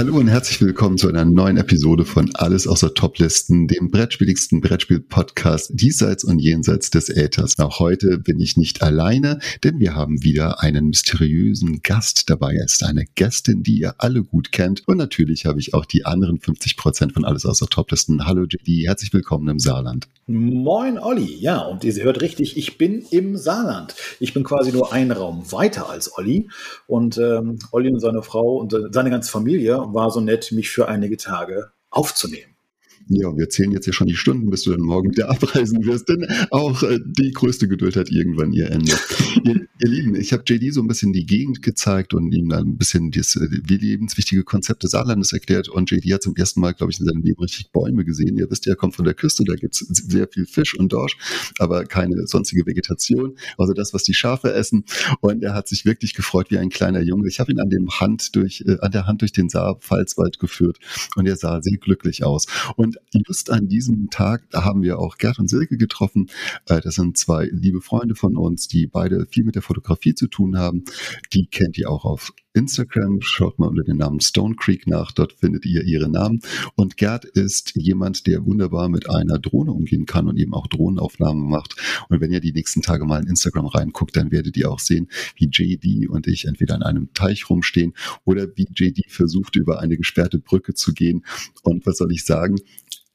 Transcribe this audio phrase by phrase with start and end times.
[0.00, 5.72] Hallo und herzlich willkommen zu einer neuen Episode von Alles außer Toplisten, dem brettspieligsten Brettspiel-Podcast
[5.74, 7.58] diesseits und jenseits des Äthers.
[7.58, 12.54] Auch heute bin ich nicht alleine, denn wir haben wieder einen mysteriösen Gast dabei.
[12.54, 14.88] Er ist eine Gästin, die ihr alle gut kennt.
[14.88, 18.24] Und natürlich habe ich auch die anderen 50 Prozent von Alles außer Toplisten.
[18.24, 20.08] Hallo JD, herzlich willkommen im Saarland.
[20.26, 23.96] Moin Olli, ja, und ihr hört richtig, ich bin im Saarland.
[24.20, 26.48] Ich bin quasi nur einen Raum weiter als Olli.
[26.86, 30.88] Und ähm, Olli und seine Frau und seine ganze Familie war so nett, mich für
[30.88, 32.49] einige Tage aufzunehmen.
[33.12, 36.08] Ja, wir zählen jetzt ja schon die Stunden, bis du dann morgen wieder abreisen wirst,
[36.08, 38.92] denn auch äh, die größte Geduld hat irgendwann ihr Ende.
[39.44, 42.68] ihr, ihr, Lieben, ich habe JD so ein bisschen die Gegend gezeigt und ihm dann
[42.68, 46.72] ein bisschen das äh, lebenswichtige Konzept des Saarlandes erklärt und JD hat zum ersten Mal,
[46.72, 48.38] glaube ich, in seinem Leben richtig Bäume gesehen.
[48.38, 51.16] Ihr wisst ja, er kommt von der Küste, da gibt's sehr viel Fisch und Dorsch,
[51.58, 54.84] aber keine sonstige Vegetation, also das, was die Schafe essen.
[55.20, 57.26] Und er hat sich wirklich gefreut wie ein kleiner Junge.
[57.26, 60.78] Ich habe ihn an, dem Hand durch, äh, an der Hand durch den Saar-Pfalzwald geführt
[61.16, 62.46] und er sah sehr glücklich aus.
[62.76, 66.30] Und just an diesem Tag, da haben wir auch Gerd und Silke getroffen.
[66.66, 70.28] Äh, das sind zwei liebe Freunde von uns, die beide viel mit der Fotografie zu
[70.28, 70.84] tun haben.
[71.32, 73.20] Die kennt ihr auch auf Instagram.
[73.20, 75.12] Schaut mal unter dem Namen Stone Creek nach.
[75.12, 76.40] Dort findet ihr ihre Namen.
[76.74, 81.48] Und Gerd ist jemand, der wunderbar mit einer Drohne umgehen kann und eben auch Drohnenaufnahmen
[81.48, 81.76] macht.
[82.08, 85.08] Und wenn ihr die nächsten Tage mal in Instagram reinguckt, dann werdet ihr auch sehen,
[85.36, 89.96] wie JD und ich entweder an einem Teich rumstehen oder wie JD versucht, über eine
[89.96, 91.24] gesperrte Brücke zu gehen.
[91.62, 92.56] Und was soll ich sagen?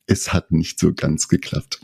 [0.08, 1.82] Es hat nicht so ganz geklappt.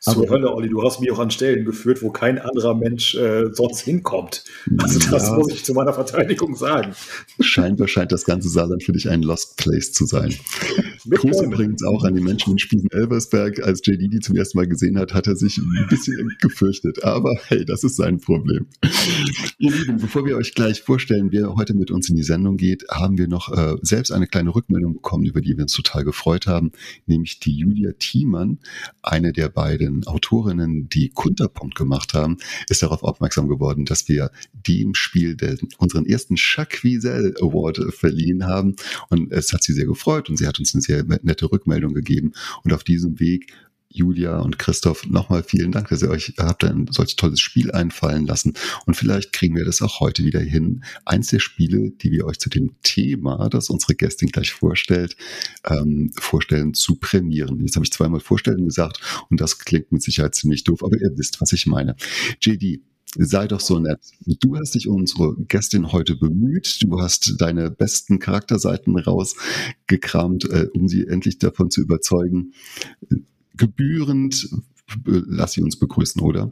[0.00, 3.16] Zur Aber, Hölle, Olli, du hast mich auch an Stellen geführt, wo kein anderer Mensch
[3.16, 4.44] äh, sonst hinkommt.
[4.78, 6.94] Also das ja, muss ich zu meiner Verteidigung sagen.
[7.40, 10.34] Scheinbar scheint das ganze Saarland für dich ein Lost Place zu sein.
[11.04, 13.62] Gruß übrigens auch an die Menschen in Spiesen-Elversberg.
[13.62, 17.04] Als JD die zum ersten Mal gesehen hat, hat er sich ein bisschen gefürchtet.
[17.04, 18.66] Aber hey, das ist sein Problem.
[19.58, 22.84] Ihr Lieben, bevor wir euch gleich vorstellen, wer heute mit uns in die Sendung geht,
[22.90, 26.46] haben wir noch äh, selbst eine kleine Rückmeldung bekommen, über die wir uns total gefreut
[26.46, 26.72] haben,
[27.06, 28.58] nämlich die Julia Thiemann,
[29.02, 34.30] eine der beiden den Autorinnen, die Kunterpunkt gemacht haben, ist darauf aufmerksam geworden, dass wir
[34.52, 38.76] dem Spiel den, unseren ersten Jacques Wiesel Award verliehen haben.
[39.08, 42.32] Und es hat sie sehr gefreut und sie hat uns eine sehr nette Rückmeldung gegeben.
[42.64, 43.52] Und auf diesem Weg
[43.90, 48.26] Julia und Christoph, nochmal vielen Dank, dass ihr euch habt ein solch tolles Spiel einfallen
[48.26, 48.52] lassen.
[48.84, 50.84] Und vielleicht kriegen wir das auch heute wieder hin.
[51.06, 55.16] Eins der Spiele, die wir euch zu dem Thema, das unsere Gästin gleich vorstellt,
[55.64, 57.60] ähm, vorstellen, zu prämieren.
[57.60, 59.00] Jetzt habe ich zweimal vorstellen gesagt
[59.30, 61.96] und das klingt mit Sicherheit ziemlich doof, aber ihr wisst, was ich meine.
[62.42, 62.80] JD,
[63.16, 64.00] sei doch so nett.
[64.40, 66.82] Du hast dich um unsere Gästin heute bemüht.
[66.82, 72.52] Du hast deine besten Charakterseiten rausgekramt, äh, um sie endlich davon zu überzeugen
[73.56, 74.48] gebührend
[75.04, 76.50] lass sie uns begrüßen, oder?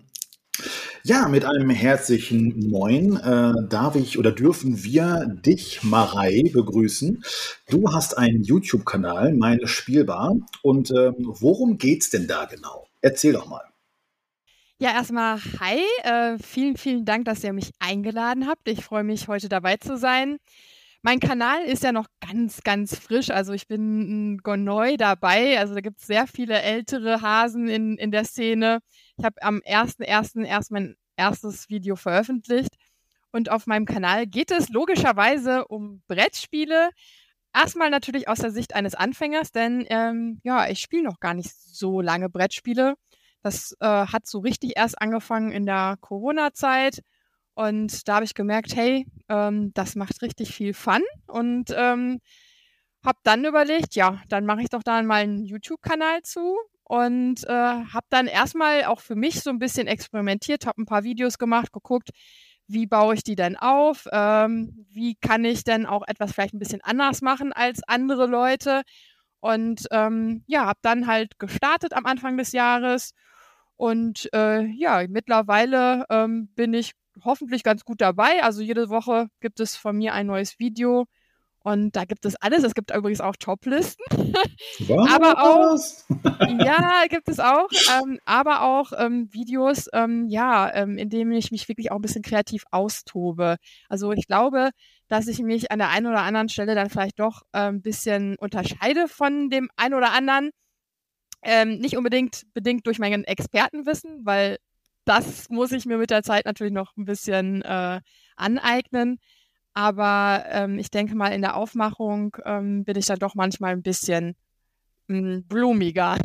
[1.04, 7.22] Ja, mit einem herzlichen Moin äh, darf ich oder dürfen wir dich, Marei, begrüßen.
[7.68, 10.34] Du hast einen YouTube-Kanal, meine Spielbar.
[10.62, 12.86] Und ähm, worum geht's denn da genau?
[13.02, 13.62] Erzähl doch mal.
[14.78, 15.80] Ja, erstmal hi.
[16.02, 18.68] Äh, vielen, vielen Dank, dass ihr mich eingeladen habt.
[18.68, 20.36] Ich freue mich, heute dabei zu sein.
[21.00, 23.30] Mein Kanal ist ja noch ganz, ganz frisch.
[23.30, 25.58] Also ich bin neu dabei.
[25.58, 28.80] Also da gibt es sehr viele ältere Hasen in, in der Szene.
[29.16, 30.44] Ich habe am 1.1.
[30.44, 32.76] erst mein erstes Video veröffentlicht.
[33.32, 36.90] Und auf meinem Kanal geht es logischerweise um Brettspiele.
[37.54, 41.50] Erstmal natürlich aus der Sicht eines Anfängers, denn ähm, ja, ich spiele noch gar nicht
[41.54, 42.96] so lange Brettspiele.
[43.46, 47.04] Das äh, hat so richtig erst angefangen in der Corona-Zeit.
[47.54, 51.00] Und da habe ich gemerkt, hey, ähm, das macht richtig viel Fun.
[51.28, 52.18] Und ähm,
[53.04, 56.56] habe dann überlegt, ja, dann mache ich doch da mal einen YouTube-Kanal zu.
[56.82, 61.04] Und äh, habe dann erstmal auch für mich so ein bisschen experimentiert, habe ein paar
[61.04, 62.10] Videos gemacht, geguckt,
[62.66, 66.58] wie baue ich die denn auf, ähm, wie kann ich denn auch etwas vielleicht ein
[66.58, 68.82] bisschen anders machen als andere Leute?
[69.38, 73.12] Und ähm, ja, habe dann halt gestartet am Anfang des Jahres
[73.76, 76.92] und äh, ja, mittlerweile ähm, bin ich
[77.24, 78.42] hoffentlich ganz gut dabei.
[78.42, 81.06] Also jede Woche gibt es von mir ein neues Video.
[81.66, 82.62] Und da gibt es alles.
[82.62, 84.04] Es gibt übrigens auch Toplisten.
[85.08, 85.76] aber auch,
[86.64, 87.68] ja, gibt es auch.
[87.92, 92.02] Ähm, aber auch ähm, Videos, ähm, ja, ähm, in denen ich mich wirklich auch ein
[92.02, 93.56] bisschen kreativ austobe.
[93.88, 94.70] Also ich glaube,
[95.08, 98.36] dass ich mich an der einen oder anderen Stelle dann vielleicht doch äh, ein bisschen
[98.38, 100.50] unterscheide von dem einen oder anderen.
[101.48, 104.58] Ähm, nicht unbedingt bedingt durch mein Expertenwissen, weil
[105.04, 108.00] das muss ich mir mit der Zeit natürlich noch ein bisschen äh,
[108.34, 109.20] aneignen.
[109.72, 113.82] Aber ähm, ich denke mal, in der Aufmachung ähm, bin ich dann doch manchmal ein
[113.82, 114.34] bisschen
[115.06, 116.16] mh, hm, blumiger.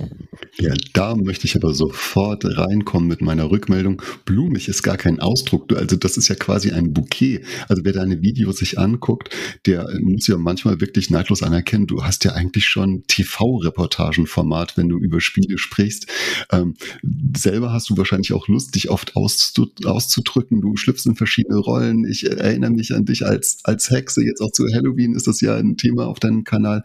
[0.58, 4.02] Ja, da möchte ich aber sofort reinkommen mit meiner Rückmeldung.
[4.26, 5.72] Blumig ist gar kein Ausdruck.
[5.74, 7.46] Also das ist ja quasi ein Bouquet.
[7.70, 9.30] Also wer deine Videos sich anguckt,
[9.66, 14.98] der muss ja manchmal wirklich neidlos anerkennen, du hast ja eigentlich schon TV-Reportagenformat, wenn du
[14.98, 16.08] über Spiele sprichst.
[16.52, 16.76] Ähm,
[17.36, 20.60] selber hast du wahrscheinlich auch Lust, dich oft auszudrücken.
[20.62, 22.04] Du schlüpfst in verschiedene Rollen.
[22.06, 24.24] Ich erinnere mich an dich als, als Hexe.
[24.24, 26.84] Jetzt auch zu Halloween ist das ja ein Thema auf deinem Kanal.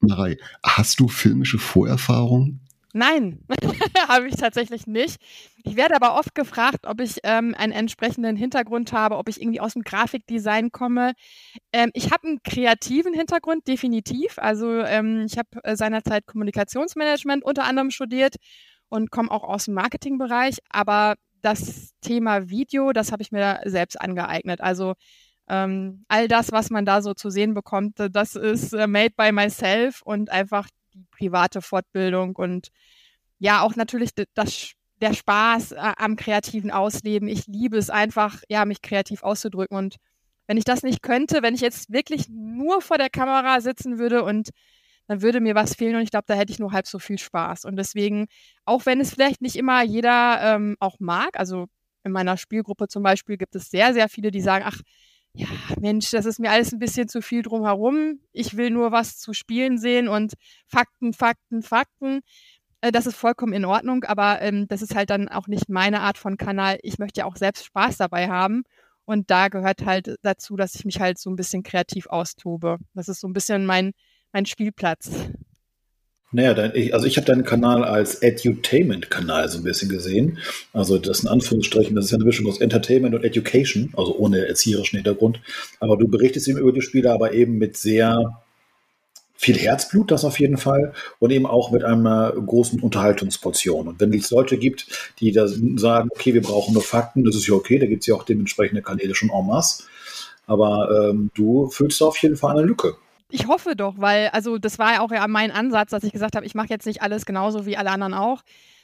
[0.00, 2.60] Marei, hast du filmische Vorerfahrung?
[2.94, 3.44] Nein,
[4.08, 5.20] habe ich tatsächlich nicht.
[5.62, 9.60] Ich werde aber oft gefragt, ob ich ähm, einen entsprechenden Hintergrund habe, ob ich irgendwie
[9.60, 11.12] aus dem Grafikdesign komme.
[11.72, 14.38] Ähm, ich habe einen kreativen Hintergrund, definitiv.
[14.38, 18.36] Also ähm, ich habe äh, seinerzeit Kommunikationsmanagement unter anderem studiert
[18.88, 20.56] und komme auch aus dem Marketingbereich.
[20.70, 24.62] Aber das Thema Video, das habe ich mir selbst angeeignet.
[24.62, 24.94] Also
[25.48, 29.32] ähm, all das, was man da so zu sehen bekommt, das ist äh, made by
[29.32, 30.68] myself und einfach
[30.98, 32.68] die private Fortbildung und
[33.38, 37.28] ja, auch natürlich das, der Spaß äh, am kreativen Ausleben.
[37.28, 39.76] Ich liebe es einfach, ja, mich kreativ auszudrücken.
[39.76, 39.96] Und
[40.46, 44.24] wenn ich das nicht könnte, wenn ich jetzt wirklich nur vor der Kamera sitzen würde
[44.24, 44.50] und
[45.06, 47.18] dann würde mir was fehlen und ich glaube, da hätte ich nur halb so viel
[47.18, 47.64] Spaß.
[47.64, 48.26] Und deswegen,
[48.64, 51.66] auch wenn es vielleicht nicht immer jeder ähm, auch mag, also
[52.04, 54.80] in meiner Spielgruppe zum Beispiel gibt es sehr, sehr viele, die sagen, ach,
[55.38, 55.46] ja,
[55.80, 58.18] Mensch, das ist mir alles ein bisschen zu viel drumherum.
[58.32, 60.34] Ich will nur was zu spielen sehen und
[60.66, 62.22] Fakten, Fakten, Fakten.
[62.80, 66.00] Äh, das ist vollkommen in Ordnung, aber ähm, das ist halt dann auch nicht meine
[66.00, 66.78] Art von Kanal.
[66.82, 68.64] Ich möchte ja auch selbst Spaß dabei haben.
[69.04, 72.78] Und da gehört halt dazu, dass ich mich halt so ein bisschen kreativ austobe.
[72.94, 73.92] Das ist so ein bisschen mein,
[74.32, 75.08] mein Spielplatz.
[76.30, 80.38] Naja, dein, ich, also ich habe deinen Kanal als Edutainment-Kanal so ein bisschen gesehen.
[80.74, 84.46] Also das in Anführungsstrichen, das ist ja eine Mischung aus Entertainment und Education, also ohne
[84.46, 85.40] erzieherischen Hintergrund.
[85.80, 88.42] Aber du berichtest eben über die Spiele, aber eben mit sehr
[89.38, 93.88] viel Herzblut, das auf jeden Fall, und eben auch mit einer großen Unterhaltungsportion.
[93.88, 94.86] Und wenn es Leute gibt,
[95.20, 98.08] die da sagen, okay, wir brauchen nur Fakten, das ist ja okay, da gibt es
[98.08, 99.84] ja auch dementsprechende Kanäle schon en masse.
[100.46, 102.96] Aber ähm, du füllst auf jeden Fall eine Lücke.
[103.30, 106.34] Ich hoffe doch, weil, also das war ja auch ja mein Ansatz, dass ich gesagt
[106.34, 108.42] habe, ich mache jetzt nicht alles genauso wie alle anderen auch,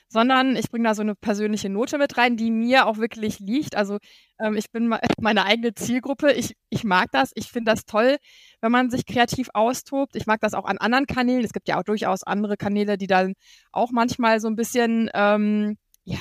[0.08, 3.74] sondern ich bringe da so eine persönliche Note mit rein, die mir auch wirklich liegt.
[3.74, 3.98] Also
[4.38, 4.88] ähm, ich bin
[5.20, 6.32] meine eigene Zielgruppe.
[6.32, 7.32] Ich, ich mag das.
[7.34, 8.18] Ich finde das toll,
[8.60, 10.14] wenn man sich kreativ austobt.
[10.16, 11.44] Ich mag das auch an anderen Kanälen.
[11.44, 13.34] Es gibt ja auch durchaus andere Kanäle, die dann
[13.72, 16.18] auch manchmal so ein bisschen, ähm, ja,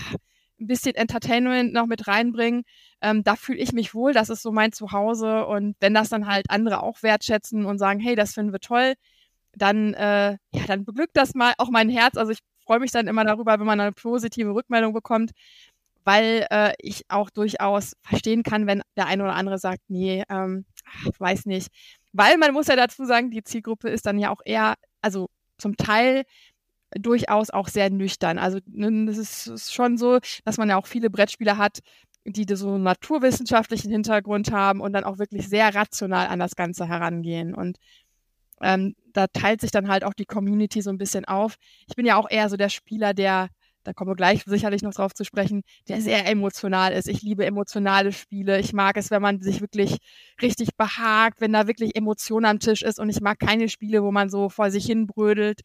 [0.64, 2.64] ein bisschen Entertainment noch mit reinbringen.
[3.02, 5.46] Ähm, da fühle ich mich wohl, das ist so mein Zuhause.
[5.46, 8.94] Und wenn das dann halt andere auch wertschätzen und sagen, hey, das finden wir toll,
[9.56, 12.18] dann, äh, ja, dann beglückt das mal auch mein Herz.
[12.18, 15.32] Also ich freue mich dann immer darüber, wenn man eine positive Rückmeldung bekommt,
[16.06, 20.66] weil äh, ich auch durchaus verstehen kann, wenn der eine oder andere sagt, nee, ähm,
[21.20, 21.70] weiß nicht.
[22.14, 25.78] Weil man muss ja dazu sagen, die Zielgruppe ist dann ja auch eher, also zum
[25.78, 26.24] Teil
[27.00, 28.38] durchaus auch sehr nüchtern.
[28.38, 31.80] Also ne, es ist, schon so, dass man ja auch viele Brettspieler hat,
[32.26, 36.88] die so einen naturwissenschaftlichen Hintergrund haben und dann auch wirklich sehr rational an das Ganze
[36.88, 37.54] herangehen.
[37.54, 37.78] Und
[38.62, 41.56] ähm, da teilt sich dann halt auch die Community so ein bisschen auf.
[41.88, 43.50] Ich bin ja auch eher so der Spieler, der,
[43.84, 47.10] da kommen wir gleich sicherlich noch drauf zu sprechen, der sehr emotional ist.
[47.10, 48.58] Ich liebe emotionale Spiele.
[48.60, 49.98] Ich mag es, wenn man sich wirklich
[50.42, 53.00] richtig behagt, wenn da wirklich Emotion am Tisch ist.
[53.00, 55.60] Und ich mag keine Spiele, wo man so vor sich hin brödelt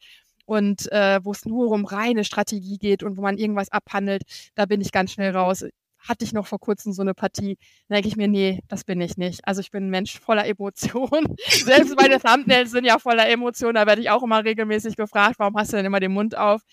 [0.49, 4.23] und äh, wo es nur um reine Strategie geht und wo man irgendwas abhandelt,
[4.55, 5.63] da bin ich ganz schnell raus.
[5.99, 7.57] Hatte ich noch vor kurzem so eine Partie,
[7.87, 9.41] da denke ich mir, nee, das bin ich nicht.
[9.47, 11.35] Also ich bin ein Mensch voller Emotionen.
[11.49, 15.55] Selbst meine Thumbnails sind ja voller Emotionen, da werde ich auch immer regelmäßig gefragt, warum
[15.55, 16.63] hast du denn immer den Mund auf?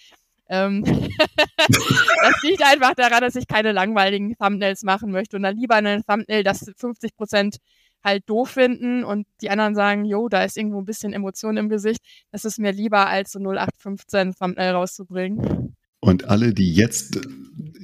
[0.49, 0.83] Ähm
[1.69, 6.03] das liegt einfach daran, dass ich keine langweiligen Thumbnails machen möchte und dann lieber ein
[6.09, 7.59] Thumbnail, das 50 Prozent
[8.07, 11.69] halt doof finden und die anderen sagen, jo, da ist irgendwo ein bisschen Emotion im
[11.69, 12.01] Gesicht.
[12.31, 15.75] Das ist mir lieber als so 0815 Thumbnail rauszubringen.
[16.01, 17.19] Und alle, die jetzt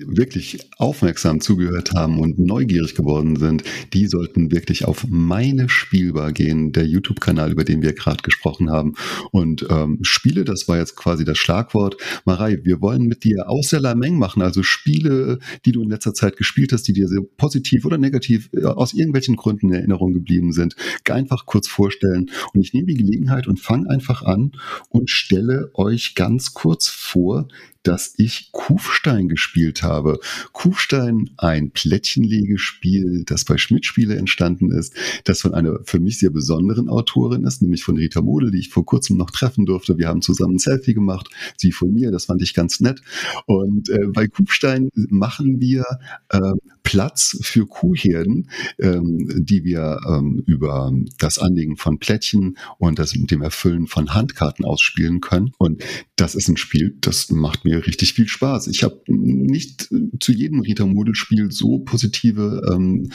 [0.06, 6.72] wirklich aufmerksam zugehört haben und neugierig geworden sind, die sollten wirklich auf meine Spielbar gehen,
[6.72, 8.94] der YouTube-Kanal, über den wir gerade gesprochen haben.
[9.30, 11.96] Und ähm, Spiele, das war jetzt quasi das Schlagwort.
[12.24, 16.72] Marei, wir wollen mit dir Aussellermengen machen, also Spiele, die du in letzter Zeit gespielt
[16.72, 20.76] hast, die dir sehr positiv oder negativ äh, aus irgendwelchen Gründen in Erinnerung geblieben sind,
[21.10, 22.30] einfach kurz vorstellen.
[22.52, 24.52] Und ich nehme die Gelegenheit und fange einfach an
[24.88, 27.48] und stelle euch ganz kurz vor,
[27.82, 30.20] dass ich Kufstein gespielt habe.
[30.52, 36.30] Kufstein, ein Plättchenlegespiel, das bei Schmidt Spiele entstanden ist, das von einer für mich sehr
[36.30, 39.98] besonderen Autorin ist, nämlich von Rita Model, die ich vor kurzem noch treffen durfte.
[39.98, 43.00] Wir haben zusammen ein Selfie gemacht, sie von mir, das fand ich ganz nett.
[43.46, 45.84] Und äh, bei Kufstein machen wir
[46.28, 53.12] äh, Platz für Kuhherden, ähm, die wir ähm, über das Anlegen von Plättchen und das
[53.12, 55.52] dem Erfüllen von Handkarten ausspielen können.
[55.58, 55.82] Und
[56.16, 58.68] das ist ein Spiel, das macht mir mir richtig viel Spaß.
[58.68, 59.88] Ich habe nicht
[60.20, 63.10] zu jedem Rita-Model-Spiel so positive ähm,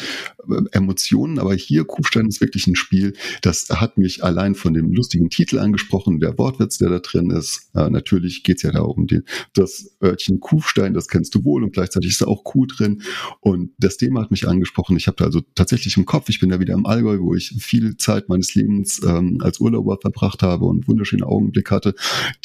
[0.72, 5.30] Emotionen, aber hier Kufstein ist wirklich ein Spiel, das hat mich allein von dem lustigen
[5.30, 7.70] Titel angesprochen, der Wortwitz, der da drin ist.
[7.76, 9.24] Äh, natürlich geht's ja da um den,
[9.54, 13.02] das Örtchen Kufstein, das kennst du wohl und gleichzeitig ist da auch Kuh drin.
[13.42, 14.98] Und das Thema hat mich angesprochen.
[14.98, 17.54] Ich habe da also tatsächlich im Kopf, ich bin da wieder im Allgäu, wo ich
[17.60, 21.94] viel Zeit meines Lebens ähm, als Urlauber verbracht habe und wunderschöne Augenblick hatte.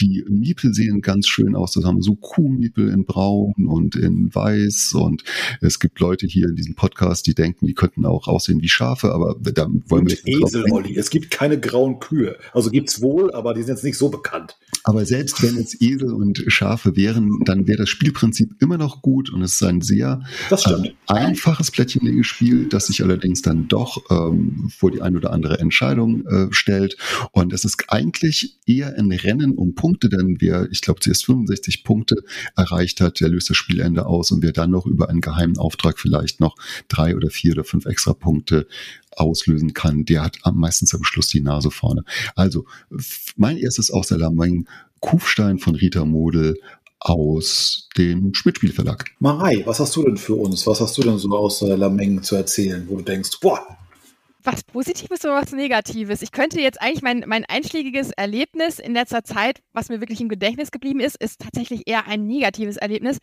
[0.01, 1.73] Die Miepel sehen ganz schön aus.
[1.73, 4.93] Das haben so Kuhmiepel in Braun und in Weiß.
[4.95, 5.23] Und
[5.61, 9.13] es gibt Leute hier in diesem Podcast, die denken, die könnten auch aussehen wie Schafe,
[9.13, 10.97] aber da wollen und wir Esel, Olli.
[10.97, 12.37] Es gibt keine grauen Kühe.
[12.53, 14.57] Also gibt's wohl, aber die sind jetzt nicht so bekannt.
[14.85, 19.33] Aber selbst wenn es Esel und Schafe wären, dann wäre das Spielprinzip immer noch gut
[19.33, 24.91] und es ist ein sehr äh, einfaches Plättchenlegespiel, das sich allerdings dann doch ähm, vor
[24.91, 26.97] die ein oder andere Entscheidung äh, stellt.
[27.33, 31.85] Und es ist eigentlich eher ein Rennen um Punkte, denn wer, ich glaube, zuerst 65
[31.85, 31.92] Punkte
[32.57, 35.99] erreicht hat, der löst das Spielende aus und wer dann noch über einen geheimen Auftrag
[35.99, 36.57] vielleicht noch
[36.89, 38.67] drei oder vier oder fünf extra Punkte
[39.11, 42.05] auslösen kann, der hat am meistens am Schluss die Nase vorne.
[42.35, 42.67] Also
[43.37, 44.67] mein erstes Außerlameng
[45.01, 46.59] Kufstein von Rita Model
[47.01, 49.05] aus dem Schmidt-Spiel Verlag.
[49.19, 50.67] Marei, was hast du denn für uns?
[50.67, 53.61] Was hast du denn so aus Lameng zu erzählen, wo du denkst, boah,
[54.45, 56.23] was Positives oder was Negatives?
[56.23, 60.29] Ich könnte jetzt eigentlich mein, mein einschlägiges Erlebnis in letzter Zeit, was mir wirklich im
[60.29, 63.19] Gedächtnis geblieben ist, ist tatsächlich eher ein negatives Erlebnis.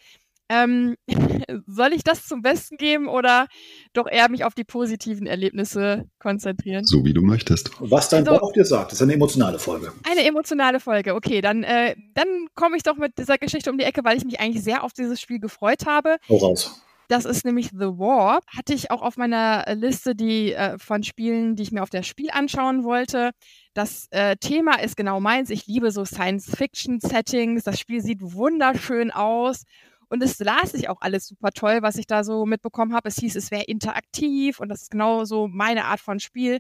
[0.52, 0.96] Ähm,
[1.68, 3.48] soll ich das zum Besten geben oder
[3.94, 6.86] doch eher mich auf die positiven Erlebnisse konzentrieren?
[6.86, 7.72] So wie du möchtest.
[7.80, 9.94] Was dein also, Bauch dir sagt, ist eine emotionale Folge.
[10.10, 11.42] Eine emotionale Folge, okay.
[11.42, 14.40] Dann, äh, dann komme ich doch mit dieser Geschichte um die Ecke, weil ich mich
[14.40, 16.18] eigentlich sehr auf dieses Spiel gefreut habe.
[16.28, 16.82] Hau raus.
[17.10, 18.40] Das ist nämlich The War.
[18.56, 22.04] Hatte ich auch auf meiner Liste die äh, von Spielen, die ich mir auf der
[22.04, 23.32] Spiel anschauen wollte.
[23.74, 25.50] Das äh, Thema ist genau meins.
[25.50, 27.64] Ich liebe so Science-Fiction-Settings.
[27.64, 29.64] Das Spiel sieht wunderschön aus.
[30.08, 33.10] Und es las sich auch alles super toll, was ich da so mitbekommen habe.
[33.10, 36.60] Es hieß, es wäre interaktiv und das ist genau so meine Art von Spiel.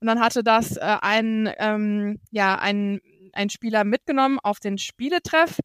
[0.00, 3.00] Und dann hatte das äh, ein, ähm, ja, ein,
[3.32, 5.58] ein Spieler mitgenommen auf den Spieletreff,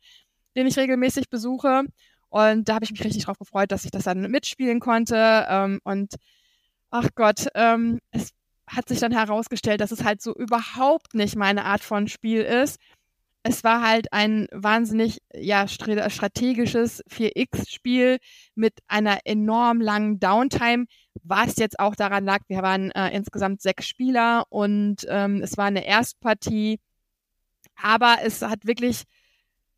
[0.55, 1.83] den ich regelmäßig besuche.
[2.31, 5.45] Und da habe ich mich richtig drauf gefreut, dass ich das dann mitspielen konnte.
[5.49, 6.15] Ähm, und
[6.89, 8.31] ach Gott, ähm, es
[8.65, 12.79] hat sich dann herausgestellt, dass es halt so überhaupt nicht meine Art von Spiel ist.
[13.43, 18.19] Es war halt ein wahnsinnig ja, strategisches 4X-Spiel
[18.55, 20.85] mit einer enorm langen Downtime,
[21.23, 25.65] was jetzt auch daran lag, wir waren äh, insgesamt sechs Spieler und ähm, es war
[25.65, 26.79] eine Erstpartie.
[27.75, 29.03] Aber es hat wirklich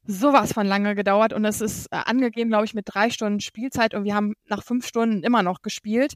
[0.06, 3.94] sowas von lange gedauert und es ist äh, angegeben, glaube ich, mit drei Stunden Spielzeit
[3.94, 6.16] und wir haben nach fünf Stunden immer noch gespielt.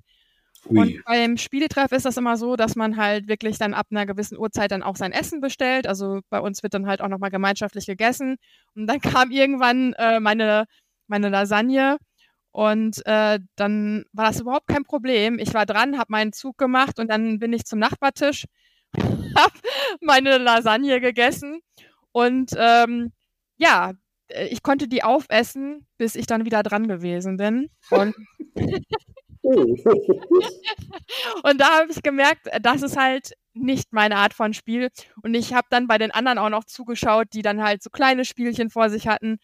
[0.66, 0.80] Ui.
[0.80, 4.38] Und beim Spieletreff ist das immer so, dass man halt wirklich dann ab einer gewissen
[4.38, 5.88] Uhrzeit dann auch sein Essen bestellt.
[5.88, 8.38] Also bei uns wird dann halt auch nochmal gemeinschaftlich gegessen.
[8.76, 10.66] Und dann kam irgendwann äh, meine,
[11.08, 11.98] meine Lasagne
[12.52, 15.38] und äh, dann war das überhaupt kein Problem.
[15.38, 18.46] Ich war dran, habe meinen Zug gemacht und dann bin ich zum Nachbartisch,
[18.98, 19.54] habe
[20.02, 21.62] meine Lasagne gegessen
[22.12, 23.12] und ähm,
[23.58, 23.94] ja,
[24.30, 27.70] äh, ich konnte die aufessen, bis ich dann wieder dran gewesen bin.
[27.90, 28.16] Und,
[31.44, 34.90] und da habe ich gemerkt, das ist halt nicht meine Art von Spiel.
[35.24, 38.26] Und ich habe dann bei den anderen auch noch zugeschaut, die dann halt so kleine
[38.26, 39.38] Spielchen vor sich hatten.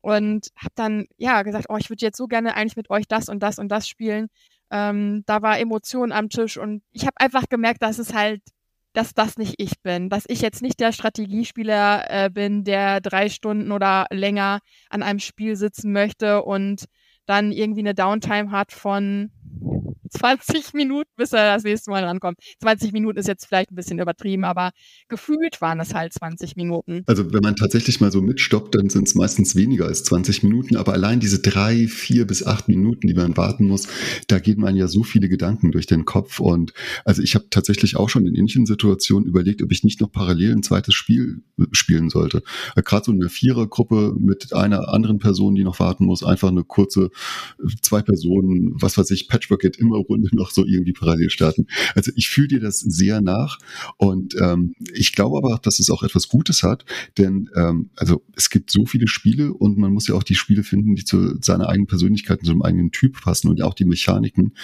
[0.00, 3.28] Und habe dann, ja, gesagt, oh, ich würde jetzt so gerne eigentlich mit euch das
[3.28, 4.28] und das und das spielen.
[4.70, 8.42] Ähm, da war Emotion am Tisch und ich habe einfach gemerkt, dass es halt
[8.92, 13.28] dass das nicht ich bin, dass ich jetzt nicht der Strategiespieler äh, bin, der drei
[13.28, 16.84] Stunden oder länger an einem Spiel sitzen möchte und
[17.26, 19.30] dann irgendwie eine Downtime hat von
[20.10, 22.38] 20 Minuten, bis er das nächste Mal rankommt.
[22.60, 24.70] 20 Minuten ist jetzt vielleicht ein bisschen übertrieben, aber
[25.08, 27.02] gefühlt waren es halt 20 Minuten.
[27.06, 30.76] Also wenn man tatsächlich mal so mitstoppt, dann sind es meistens weniger als 20 Minuten,
[30.76, 33.88] aber allein diese drei, vier bis acht Minuten, die man warten muss,
[34.26, 36.72] da geht man ja so viele Gedanken durch den Kopf und
[37.04, 40.52] also ich habe tatsächlich auch schon in ähnlichen Situationen überlegt, ob ich nicht noch parallel
[40.52, 42.42] ein zweites Spiel äh, spielen sollte.
[42.76, 46.64] Äh, Gerade so eine Vierergruppe mit einer anderen Person, die noch warten muss, einfach eine
[46.64, 47.10] kurze
[47.62, 51.66] äh, zwei Personen, was weiß ich, Patchwork geht immer Runde noch so irgendwie parallel starten.
[51.94, 53.58] Also ich fühle dir das sehr nach
[53.96, 56.84] und ähm, ich glaube aber, dass es auch etwas Gutes hat,
[57.16, 60.62] denn ähm, also es gibt so viele Spiele und man muss ja auch die Spiele
[60.62, 64.54] finden, die zu seiner eigenen Persönlichkeit zu einem eigenen Typ passen und auch die Mechaniken.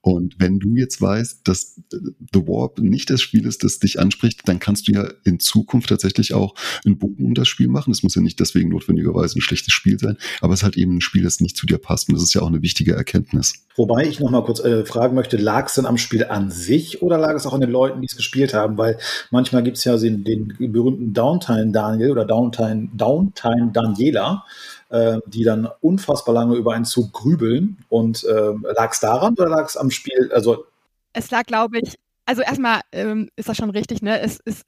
[0.00, 4.42] Und wenn du jetzt weißt, dass The Warp nicht das Spiel ist, das dich anspricht,
[4.46, 7.90] dann kannst du ja in Zukunft tatsächlich auch einen Bogen um das Spiel machen.
[7.90, 10.96] Es muss ja nicht deswegen notwendigerweise ein schlechtes Spiel sein, aber es ist halt eben
[10.96, 12.08] ein Spiel, das nicht zu dir passt.
[12.08, 13.64] Und das ist ja auch eine wichtige Erkenntnis.
[13.76, 17.02] Wobei ich nochmal kurz äh, äh, fragen möchte, lag es denn am Spiel an sich
[17.02, 18.76] oder lag es auch an den Leuten, die es gespielt haben?
[18.78, 18.98] Weil
[19.30, 24.44] manchmal gibt es ja den, den, berühmten Downtime Daniel oder Downtime, Downtime Daniela,
[24.90, 27.78] äh, die dann unfassbar lange über einen Zug grübeln.
[27.88, 30.30] Und äh, lag es daran oder lag es am Spiel?
[30.34, 30.64] Also
[31.12, 34.20] es lag, glaube ich, also erstmal ähm, ist das schon richtig, ne?
[34.20, 34.62] Es ist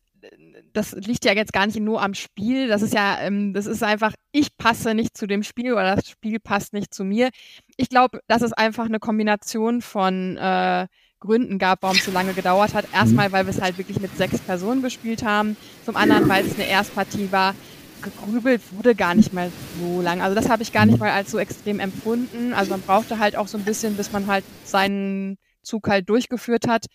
[0.74, 2.68] das liegt ja jetzt gar nicht nur am Spiel.
[2.68, 6.08] Das ist ja, ähm, das ist einfach, ich passe nicht zu dem Spiel oder das
[6.08, 7.30] Spiel passt nicht zu mir.
[7.76, 10.86] Ich glaube, dass es einfach eine Kombination von äh,
[11.20, 12.86] Gründen gab, warum es so lange gedauert hat.
[12.92, 15.56] Erstmal, weil wir es halt wirklich mit sechs Personen gespielt haben.
[15.84, 17.54] Zum anderen, weil es eine Erstpartie war.
[18.02, 19.50] Gegrübelt wurde gar nicht mal
[19.80, 20.20] so lang.
[20.20, 22.52] Also das habe ich gar nicht mal als so extrem empfunden.
[22.52, 26.66] Also man brauchte halt auch so ein bisschen, bis man halt seinen Zug halt durchgeführt
[26.66, 26.86] hat.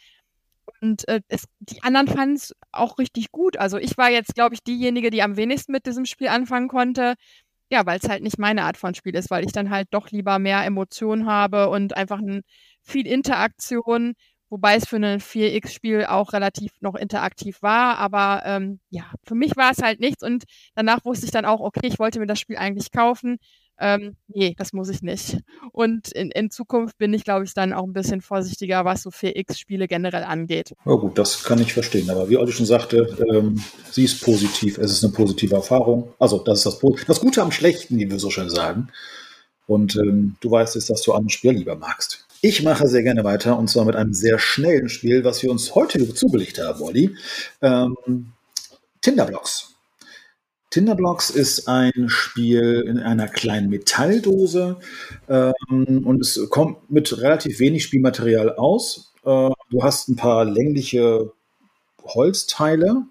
[0.81, 3.57] Und äh, es, die anderen fanden es auch richtig gut.
[3.57, 7.15] Also ich war jetzt, glaube ich, diejenige, die am wenigsten mit diesem Spiel anfangen konnte.
[7.71, 10.09] Ja, weil es halt nicht meine Art von Spiel ist, weil ich dann halt doch
[10.11, 12.41] lieber mehr Emotionen habe und einfach ein,
[12.81, 14.13] viel Interaktion,
[14.49, 17.97] wobei es für ein 4X-Spiel auch relativ noch interaktiv war.
[17.99, 20.45] Aber ähm, ja, für mich war es halt nichts und
[20.75, 23.37] danach wusste ich dann auch, okay, ich wollte mir das Spiel eigentlich kaufen,
[23.79, 25.37] ähm, nee, das muss ich nicht.
[25.71, 29.09] Und in, in Zukunft bin ich, glaube ich, dann auch ein bisschen vorsichtiger, was so
[29.09, 30.73] 4X-Spiele generell angeht.
[30.85, 32.09] Ja gut, das kann ich verstehen.
[32.09, 34.77] Aber wie Olli schon sagte, ähm, sie ist positiv.
[34.77, 36.13] Es ist eine positive Erfahrung.
[36.19, 38.89] Also das ist das, das Gute am Schlechten, wie wir so schön sagen.
[39.65, 42.25] Und ähm, du weißt jetzt, dass du andere Spiele lieber magst.
[42.41, 45.75] Ich mache sehr gerne weiter und zwar mit einem sehr schnellen Spiel, was wir uns
[45.75, 47.15] heute zugelegt haben, Olli.
[47.61, 48.33] Ähm,
[49.01, 49.75] Tinderblocks.
[50.69, 54.77] Tinderblocks ist ein Spiel in einer kleinen Metalldose
[55.27, 59.13] ähm, und es kommt mit relativ wenig Spielmaterial aus.
[59.23, 61.31] Äh, du hast ein paar längliche
[62.03, 63.03] Holzteile.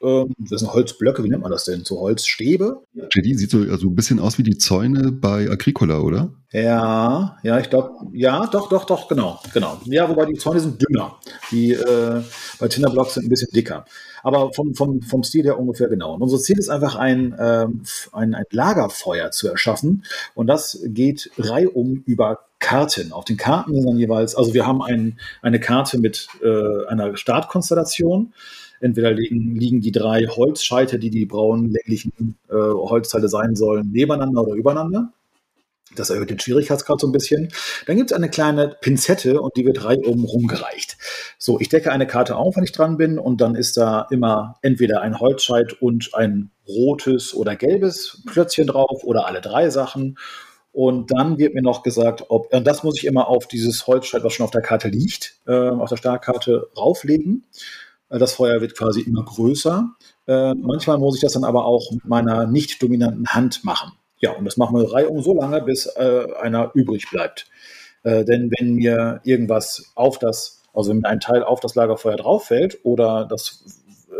[0.00, 1.84] Ähm, das sind Holzblöcke, wie nennt man das denn?
[1.84, 2.82] So Holzstäbe?
[2.94, 6.32] JD sieht so also ein bisschen aus wie die Zäune bei Agricola, oder?
[6.52, 9.80] Ja, ja, ich glaube, ja, doch, doch, doch, genau, genau.
[9.84, 11.18] Ja, wobei die Zäune sind dünner.
[11.50, 12.22] Die äh,
[12.60, 13.84] bei Tinderblocks sind ein bisschen dicker
[14.22, 16.14] aber vom, vom, vom Stil her ungefähr genau.
[16.14, 21.30] Und unser Ziel ist einfach ein, ähm, ein, ein Lagerfeuer zu erschaffen und das geht
[21.38, 23.12] reihum über Karten.
[23.12, 27.16] Auf den Karten sind dann jeweils, also wir haben ein, eine Karte mit äh, einer
[27.16, 28.32] Startkonstellation.
[28.82, 34.42] Entweder liegen, liegen die drei Holzscheite, die die braunen länglichen äh, Holzteile sein sollen, nebeneinander
[34.42, 35.12] oder übereinander.
[35.96, 37.48] Das erhöht den Schwierigkeitsgrad so ein bisschen.
[37.86, 40.96] Dann gibt es eine kleine Pinzette und die wird reihum rumgereicht.
[41.38, 44.56] So, ich decke eine Karte auf, wenn ich dran bin, und dann ist da immer
[44.62, 50.16] entweder ein Holzscheit und ein rotes oder gelbes Plötzchen drauf oder alle drei Sachen.
[50.72, 54.22] Und dann wird mir noch gesagt, ob, und das muss ich immer auf dieses Holzscheit,
[54.22, 57.44] was schon auf der Karte liegt, äh, auf der Startkarte rauflegen.
[58.08, 59.90] Äh, das Feuer wird quasi immer größer.
[60.28, 63.92] Äh, manchmal muss ich das dann aber auch mit meiner nicht dominanten Hand machen.
[64.20, 67.46] Ja, und das machen wir reihum so lange, bis äh, einer übrig bleibt.
[68.02, 72.46] Äh, denn wenn mir irgendwas auf das, also wenn ein Teil auf das Lagerfeuer drauf
[72.46, 73.64] fällt oder das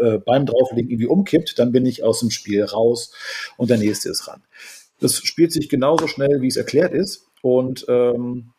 [0.00, 3.12] äh, beim Drauflegen irgendwie umkippt, dann bin ich aus dem Spiel raus
[3.56, 4.42] und der nächste ist ran.
[5.00, 7.26] Das spielt sich genauso schnell, wie es erklärt ist.
[7.42, 8.52] Und ähm,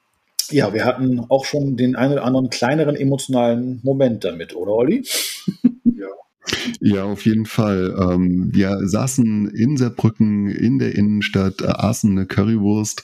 [0.49, 5.07] ja, wir hatten auch schon den einen oder anderen kleineren emotionalen Moment damit, oder Olli?
[6.79, 7.95] Ja, auf jeden Fall.
[7.99, 13.03] Ähm, wir saßen in Saarbrücken in der Innenstadt, äh, aßen eine Currywurst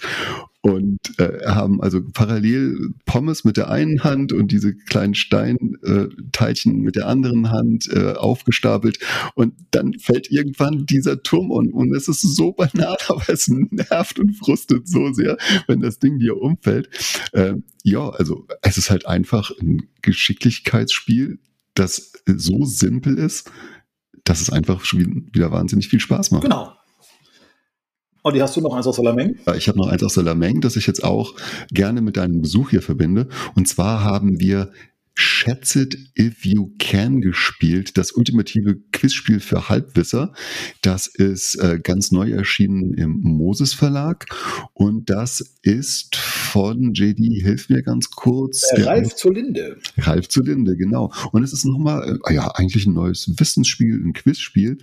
[0.62, 6.78] und äh, haben also parallel Pommes mit der einen Hand und diese kleinen Steinteilchen äh,
[6.78, 9.00] mit der anderen Hand aufgestapelt
[9.36, 14.20] und dann fällt irgendwann dieser Turm um und es ist so banal, aber es nervt
[14.20, 16.90] und frustet so sehr, wenn das Ding dir umfällt.
[17.32, 21.40] Äh, ja, also es ist halt einfach ein Geschicklichkeitsspiel,
[21.76, 23.52] das so simpel ist,
[24.24, 26.44] dass es einfach schon wieder wahnsinnig viel Spaß macht.
[26.44, 26.74] Genau.
[28.24, 29.38] Olli, hast du noch eins aus Salameng?
[29.46, 31.34] Ja, ich habe noch eins aus Salameng, das ich jetzt auch
[31.72, 33.30] gerne mit deinem Besuch hier verbinde.
[33.56, 34.72] Und zwar haben wir
[35.20, 40.32] Schätz It If You Can gespielt, das ultimative Quizspiel für Halbwisser.
[40.84, 44.28] Das ist äh, ganz neu erschienen im Moses Verlag
[44.74, 48.62] und das ist von JD, hilf mir ganz kurz.
[48.74, 49.80] Äh, Ralf zur Linde.
[49.98, 51.12] Ralf zur Linde, genau.
[51.32, 54.78] Und es ist nochmal, äh, ja, eigentlich ein neues Wissensspiel, ein Quizspiel,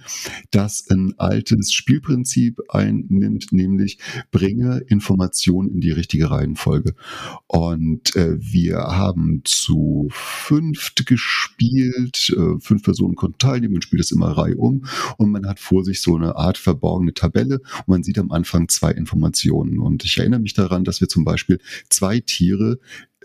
[0.51, 3.99] das ein altes Spielprinzip einnimmt, nämlich
[4.33, 6.94] bringe Informationen in die richtige Reihenfolge.
[7.47, 12.35] Und äh, wir haben zu fünft gespielt.
[12.37, 13.75] Äh, fünf Personen konnten teilnehmen.
[13.75, 14.87] Man spielt das immer Reihe um
[15.19, 18.69] und man hat vor sich so eine Art verborgene Tabelle und man sieht am Anfang
[18.69, 19.79] zwei Informationen.
[19.79, 22.79] Und ich erinnere mich daran, dass wir zum Beispiel zwei Tiere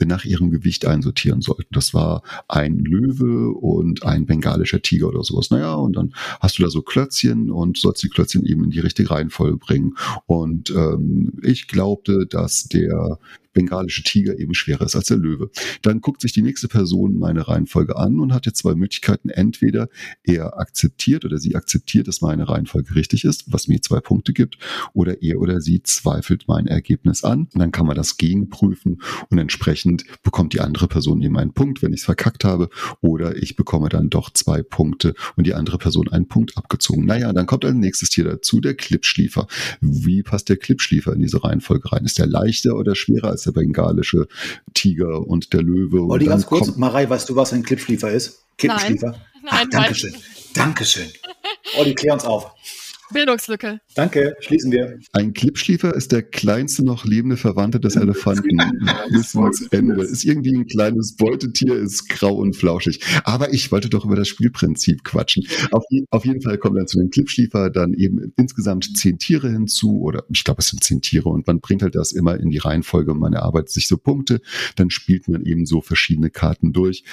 [0.06, 1.68] nach ihrem Gewicht einsortieren sollten.
[1.72, 5.50] Das war ein Löwe und ein bengalischer Tiger oder sowas.
[5.50, 8.80] Naja, und dann hast du da so Klötzchen und sollst die Klötzchen eben in die
[8.80, 9.96] richtige Reihenfolge bringen.
[10.26, 13.20] Und ähm, ich glaubte, dass der
[13.54, 15.50] bengalische Tiger eben schwerer ist als der Löwe.
[15.82, 19.30] Dann guckt sich die nächste Person meine Reihenfolge an und hat jetzt zwei Möglichkeiten.
[19.30, 19.90] Entweder
[20.24, 24.58] er akzeptiert oder sie akzeptiert, dass meine Reihenfolge richtig ist, was mir zwei Punkte gibt,
[24.94, 27.48] oder er oder sie zweifelt mein Ergebnis an.
[27.54, 31.82] Und dann kann man das gegenprüfen und entsprechend bekommt die andere Person eben einen Punkt,
[31.82, 32.70] wenn ich es verkackt habe,
[33.02, 37.06] oder ich bekomme dann doch zwei Punkte und die andere Person einen Punkt abgezogen.
[37.06, 39.48] Naja, dann kommt ein nächstes Tier dazu, der Klippschliefer.
[39.82, 42.06] Wie passt der Klippschliefer in diese Reihenfolge rein?
[42.06, 44.28] Ist der leichter oder schwerer als der bengalische
[44.74, 46.02] Tiger und der Löwe?
[46.02, 48.46] Olli, ganz kurz, Marei, weißt du, was ein Klippschliefer ist?
[48.58, 49.12] Klippschliefer?
[49.12, 50.16] Nein, Ach, Nein Dankeschön.
[50.54, 51.08] Dankeschön.
[51.78, 52.52] Olli, klär uns auf.
[53.12, 53.80] Bildungslücke.
[53.96, 55.00] Danke, schließen wir.
[55.14, 58.58] Ein Klippschliefer ist der kleinste noch lebende Verwandte des Elefanten.
[59.12, 60.04] Bis ins Ende.
[60.04, 63.02] Ist irgendwie ein kleines Beutetier, ist grau und flauschig.
[63.24, 65.46] Aber ich wollte doch über das Spielprinzip quatschen.
[65.72, 70.02] Auf, auf jeden Fall kommen dann zu dem Klippschliefer dann eben insgesamt zehn Tiere hinzu
[70.02, 72.58] oder ich glaube, es sind zehn Tiere und man bringt halt das immer in die
[72.58, 73.14] Reihenfolge.
[73.14, 74.42] Man erarbeitet sich so Punkte,
[74.76, 77.04] dann spielt man eben so verschiedene Karten durch.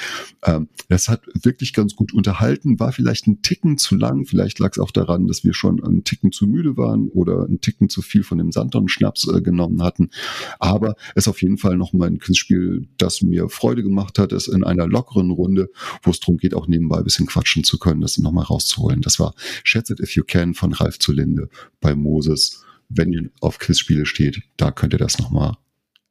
[0.44, 4.26] Ähm, das hat wirklich ganz gut unterhalten, war vielleicht ein Ticken zu lang.
[4.26, 7.60] Vielleicht lag es auch daran, dass wir schon einen Ticken zu müde waren oder einen
[7.60, 10.10] Ticken zu viel von dem Santon-Schnaps äh, genommen hatten.
[10.58, 14.48] Aber es ist auf jeden Fall nochmal ein Quizspiel, das mir Freude gemacht hat, es
[14.48, 15.70] in einer lockeren Runde,
[16.02, 19.00] wo es darum geht, auch nebenbei ein bisschen quatschen zu können, das nochmal rauszuholen.
[19.00, 21.48] Das war Schätze It If You Can von Ralf Zulinde
[21.80, 22.64] bei Moses.
[22.88, 25.56] Wenn ihr auf Quizspiele steht, da könnt ihr das nochmal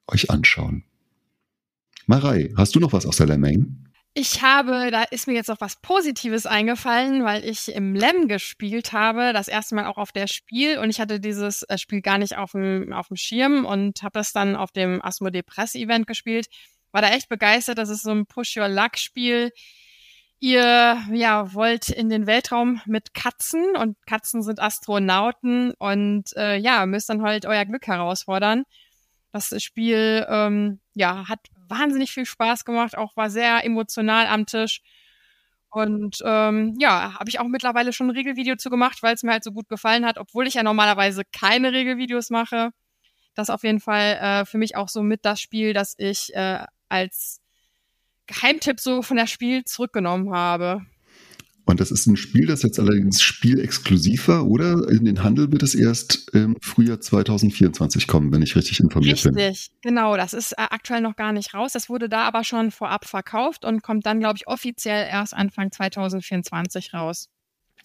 [0.07, 0.83] euch anschauen.
[2.05, 3.84] Marei, hast du noch was aus der Lemming?
[4.17, 8.93] Ich habe, da ist mir jetzt noch was Positives eingefallen, weil ich im LEM gespielt
[8.93, 12.17] habe, das erste Mal auch auf der Spiel und ich hatte dieses äh, Spiel gar
[12.17, 16.07] nicht auf dem, auf dem Schirm und habe das dann auf dem Asmodee Press Event
[16.07, 16.47] gespielt.
[16.93, 19.51] War da echt begeistert, das ist so ein Push Your Luck Spiel.
[20.39, 26.85] Ihr ja, wollt in den Weltraum mit Katzen und Katzen sind Astronauten und äh, ja,
[26.85, 28.63] müsst dann halt euer Glück herausfordern.
[29.35, 34.81] Das Spiel ähm, ja, hat wahnsinnig viel Spaß gemacht, auch war sehr emotional am Tisch.
[35.69, 39.33] Und ähm, ja, habe ich auch mittlerweile schon ein Regelvideo zu gemacht, weil es mir
[39.33, 42.69] halt so gut gefallen hat, obwohl ich ja normalerweise keine Regelvideos mache.
[43.33, 46.63] Das auf jeden Fall äh, für mich auch so mit das Spiel, das ich äh,
[46.87, 47.41] als
[48.27, 50.85] Geheimtipp so von der Spiel zurückgenommen habe.
[51.65, 54.87] Und das ist ein Spiel, das jetzt allerdings spielexklusiv war, oder?
[54.89, 59.31] In den Handel wird es erst im Frühjahr 2024 kommen, wenn ich richtig informiert richtig,
[59.33, 59.43] bin.
[59.43, 60.15] Richtig, genau.
[60.15, 61.73] Das ist äh, aktuell noch gar nicht raus.
[61.73, 65.71] Das wurde da aber schon vorab verkauft und kommt dann, glaube ich, offiziell erst Anfang
[65.71, 67.29] 2024 raus.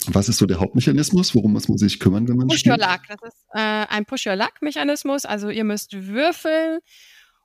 [0.08, 1.34] Was ist so der Hauptmechanismus?
[1.34, 2.80] Worum muss man sich kümmern, wenn man Push spielt?
[2.80, 3.00] Your Luck.
[3.08, 5.24] Das ist äh, ein Push Your Luck Mechanismus.
[5.24, 6.80] Also ihr müsst würfeln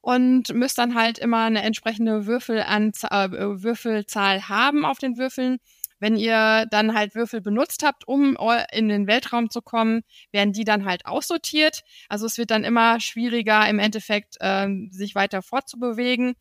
[0.01, 5.57] und müsst dann halt immer eine entsprechende Würfelanzahl, äh, Würfelzahl haben auf den Würfeln.
[6.05, 8.37] Wenn ihr dann halt Würfel benutzt habt, um
[8.71, 11.81] in den Weltraum zu kommen, werden die dann halt aussortiert.
[12.09, 16.35] Also es wird dann immer schwieriger im Endeffekt, ähm, sich weiter fortzubewegen.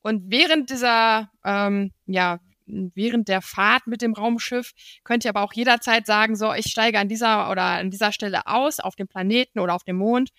[0.00, 4.72] Und während dieser, ähm, ja, während der Fahrt mit dem Raumschiff
[5.04, 8.46] könnt ihr aber auch jederzeit sagen, so, ich steige an dieser oder an dieser Stelle
[8.46, 10.30] aus, auf dem Planeten oder auf dem Mond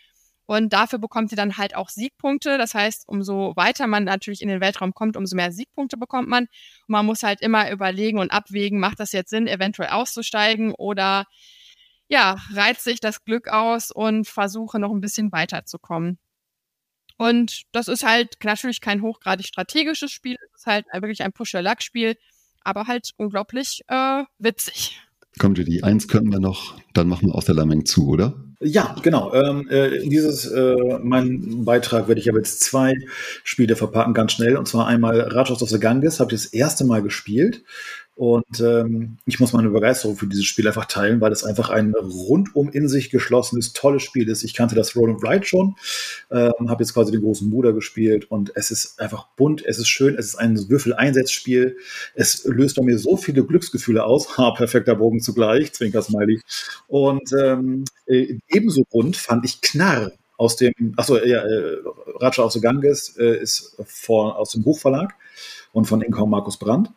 [0.45, 2.57] und dafür bekommt sie dann halt auch Siegpunkte.
[2.57, 6.43] Das heißt, umso weiter man natürlich in den Weltraum kommt, umso mehr Siegpunkte bekommt man.
[6.43, 6.49] Und
[6.89, 11.25] man muss halt immer überlegen und abwägen, macht das jetzt Sinn, eventuell auszusteigen oder
[12.09, 16.19] ja, reizt sich das Glück aus und versuche noch ein bisschen weiterzukommen.
[17.17, 22.17] Und das ist halt natürlich kein hochgradig strategisches Spiel, es ist halt wirklich ein Push-Your-Luck-Spiel,
[22.63, 25.01] aber halt unglaublich äh, witzig.
[25.39, 28.35] Kommt, die eins können wir noch, dann machen wir aus der Lameng zu, oder?
[28.65, 29.33] Ja, genau.
[29.33, 32.93] Ähm, äh, dieses, äh, mein Beitrag werde ich aber jetzt zwei
[33.43, 34.55] Spiele verpacken, ganz schnell.
[34.55, 37.63] Und zwar einmal Rajas of the Ganges, habe ich das erste Mal gespielt.
[38.15, 41.93] Und ähm, ich muss meine Begeisterung für dieses Spiel einfach teilen, weil es einfach ein
[41.95, 44.43] rundum in sich geschlossenes, tolles Spiel ist.
[44.43, 45.75] Ich kannte das Roll and Ride schon,
[46.29, 49.87] ähm, habe jetzt quasi den großen Bruder gespielt und es ist einfach bunt, es ist
[49.87, 51.77] schön, es ist ein Würfel-Einsatzspiel.
[52.13, 54.37] Es löst bei mir so viele Glücksgefühle aus.
[54.37, 56.41] Ha, perfekter Bogen zugleich, Zwinker Smiley.
[56.87, 61.77] Und ähm, äh, ebenso bunt fand ich Knarr aus dem, achso, ja, äh,
[62.19, 65.15] Raja aus Ganges äh, ist vor, aus dem Buchverlag
[65.71, 66.89] und von Inkaum Markus Brandt.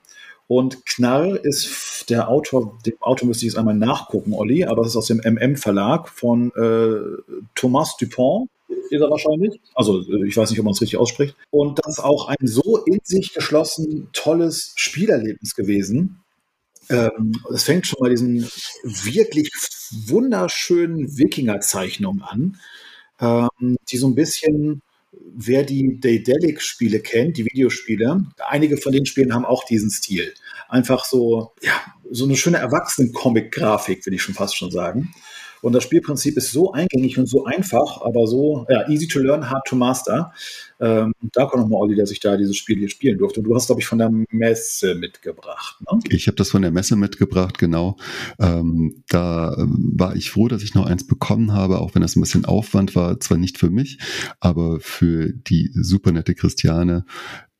[0.48, 4.92] Und Knarr ist der Autor, dem Autor müsste ich jetzt einmal nachgucken, Olli, aber das
[4.92, 9.60] ist aus dem MM-Verlag von äh, Thomas Dupont, ist er wahrscheinlich.
[9.74, 11.36] Also äh, ich weiß nicht, ob man es richtig ausspricht.
[11.50, 16.22] Und das ist auch ein so in sich geschlossen tolles Spielerlebnis gewesen.
[16.88, 18.48] Ähm, es fängt schon bei diesen
[18.84, 19.50] wirklich
[20.06, 22.60] wunderschönen Wikinger-Zeichnungen an,
[23.20, 24.82] ähm, die so ein bisschen
[25.34, 30.34] wer die Daedalic-Spiele kennt, die Videospiele, einige von den Spielen haben auch diesen Stil.
[30.68, 31.72] Einfach so, ja,
[32.10, 35.14] so eine schöne Erwachsenen-Comic-Grafik, würde ich schon fast schon sagen.
[35.66, 39.50] Und das Spielprinzip ist so eingängig und so einfach, aber so ja, easy to learn,
[39.50, 40.32] hard to master.
[40.78, 43.40] Ähm, da kommt nochmal Olli, dass ich da dieses Spiel hier spielen durfte.
[43.40, 45.80] Und du hast, glaube ich, von der Messe mitgebracht.
[45.80, 45.98] Ne?
[46.10, 47.96] Ich habe das von der Messe mitgebracht, genau.
[48.38, 52.14] Ähm, da ähm, war ich froh, dass ich noch eins bekommen habe, auch wenn das
[52.14, 53.18] ein bisschen Aufwand war.
[53.18, 53.98] Zwar nicht für mich,
[54.38, 57.06] aber für die super nette Christiane,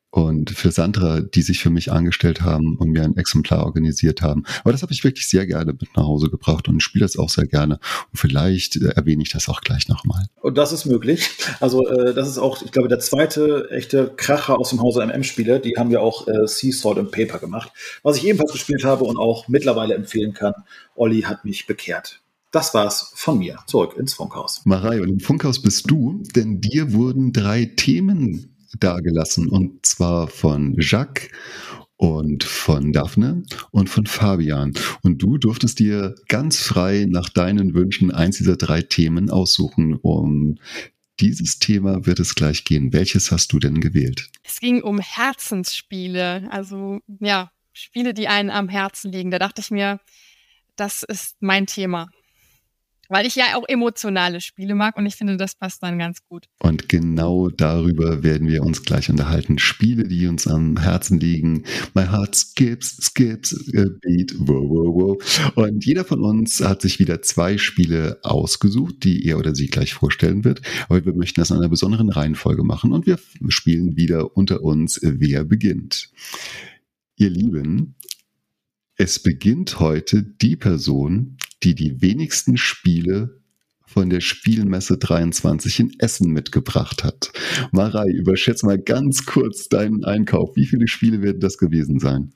[0.09, 4.43] und für Sandra, die sich für mich angestellt haben und mir ein Exemplar organisiert haben.
[4.61, 7.29] Aber das habe ich wirklich sehr gerne mit nach Hause gebracht und spiele das auch
[7.29, 7.79] sehr gerne.
[8.11, 10.27] Und vielleicht äh, erwähne ich das auch gleich nochmal.
[10.41, 11.29] Und das ist möglich.
[11.59, 15.59] Also äh, das ist auch, ich glaube, der zweite echte Kracher aus dem Hause MM-Spiele.
[15.59, 17.71] Die haben wir auch äh, Sea Salt and Paper gemacht.
[18.03, 20.53] Was ich ebenfalls gespielt habe und auch mittlerweile empfehlen kann.
[20.95, 22.21] Olli hat mich bekehrt.
[22.51, 23.59] Das war's von mir.
[23.67, 24.61] Zurück ins Funkhaus.
[24.63, 29.47] Marei, und im Funkhaus bist du, denn dir wurden drei Themen dargelassen.
[29.47, 31.29] Und zwar von Jacques
[31.97, 34.73] und von Daphne und von Fabian.
[35.01, 39.95] Und du durftest dir ganz frei nach deinen Wünschen eins dieser drei Themen aussuchen.
[39.95, 40.57] Um
[41.19, 42.93] dieses Thema wird es gleich gehen.
[42.93, 44.29] Welches hast du denn gewählt?
[44.43, 46.47] Es ging um Herzensspiele.
[46.51, 49.31] Also ja, Spiele, die einen am Herzen liegen.
[49.31, 49.99] Da dachte ich mir,
[50.75, 52.09] das ist mein Thema.
[53.09, 56.45] Weil ich ja auch emotionale Spiele mag und ich finde, das passt dann ganz gut.
[56.59, 59.59] Und genau darüber werden wir uns gleich unterhalten.
[59.59, 61.63] Spiele, die uns am Herzen liegen.
[61.93, 65.53] My heart skips, skips, a beat, wow, wow, wow.
[65.55, 69.93] Und jeder von uns hat sich wieder zwei Spiele ausgesucht, die er oder sie gleich
[69.93, 70.61] vorstellen wird.
[70.89, 74.99] Aber wir möchten das in einer besonderen Reihenfolge machen und wir spielen wieder unter uns,
[75.01, 76.09] wer beginnt.
[77.15, 77.95] Ihr Lieben,
[78.97, 83.41] es beginnt heute die Person, die die wenigsten Spiele
[83.85, 87.31] von der Spielmesse 23 in Essen mitgebracht hat.
[87.71, 90.55] Marei, überschätze mal ganz kurz deinen Einkauf.
[90.55, 92.33] Wie viele Spiele werden das gewesen sein?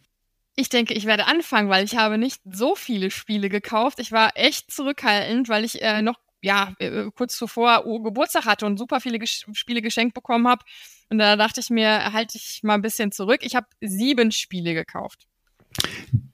[0.55, 3.99] Ich denke, ich werde anfangen, weil ich habe nicht so viele Spiele gekauft.
[3.99, 8.77] Ich war echt zurückhaltend, weil ich äh, noch ja äh, kurz zuvor Geburtstag hatte und
[8.77, 10.63] super viele Ges Spiele geschenkt bekommen habe.
[11.09, 13.41] Und da dachte ich mir, halte ich mal ein bisschen zurück.
[13.41, 15.27] Ich habe sieben Spiele gekauft.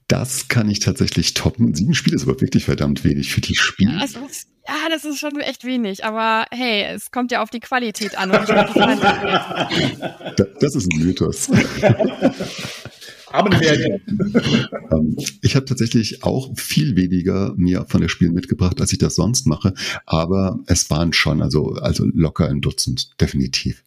[0.08, 1.74] Das kann ich tatsächlich toppen.
[1.74, 3.92] Sieben Spiele ist aber wirklich verdammt wenig für die Spiele.
[3.92, 6.02] Ja, das ist, ja, das ist schon echt wenig.
[6.04, 8.30] Aber hey, es kommt ja auf die Qualität an.
[10.60, 11.50] das ist ein Mythos.
[14.90, 19.16] Ähm, ich habe tatsächlich auch viel weniger mir von der Spiel mitgebracht, als ich das
[19.16, 19.74] sonst mache.
[20.06, 23.84] Aber es waren schon, also, also locker ein Dutzend, definitiv.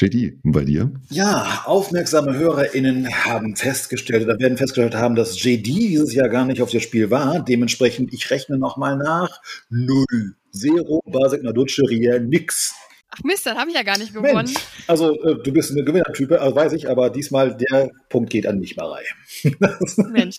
[0.00, 0.90] JD, bei dir?
[1.10, 6.62] Ja, aufmerksame HörerInnen haben festgestellt oder werden festgestellt haben, dass JD dieses Jahr gar nicht
[6.62, 7.44] auf das Spiel war.
[7.44, 9.42] Dementsprechend, ich rechne nochmal nach.
[9.68, 10.36] Null.
[10.52, 12.74] Zero, Basic, Naduce, Riel, nix.
[13.12, 14.34] Ach Mist, dann habe ich ja gar nicht gewonnen.
[14.34, 14.54] Mensch,
[14.86, 18.60] also äh, du bist eine Gewinnertype, also weiß ich, aber diesmal der Punkt geht an
[18.60, 19.02] mich, Marei.
[20.12, 20.36] Mensch,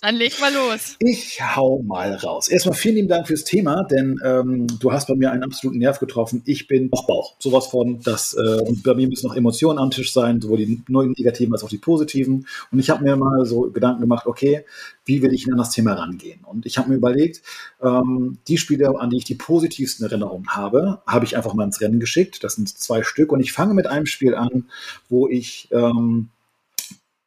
[0.00, 0.96] dann leg mal los.
[1.00, 2.48] Ich hau mal raus.
[2.48, 5.98] Erstmal vielen lieben Dank fürs Thema, denn ähm, du hast bei mir einen absoluten Nerv
[5.98, 6.42] getroffen.
[6.46, 7.34] Ich bin Bauch, Bauch.
[7.40, 11.52] Sowas von, dass äh, bei mir müssen noch Emotionen am Tisch sein, sowohl die negativen
[11.52, 12.46] als auch die positiven.
[12.72, 14.64] Und ich habe mir mal so Gedanken gemacht, okay,
[15.04, 16.40] wie will ich an das Thema rangehen?
[16.44, 17.42] Und ich habe mir überlegt,
[17.82, 21.80] ähm, die Spiele, an die ich die positivsten Erinnerungen habe, habe ich einfach mal ins
[21.80, 22.44] Rennen geschickt.
[22.44, 23.32] Das sind zwei Stück.
[23.32, 24.68] Und ich fange mit einem Spiel an,
[25.08, 26.28] wo ich, ähm,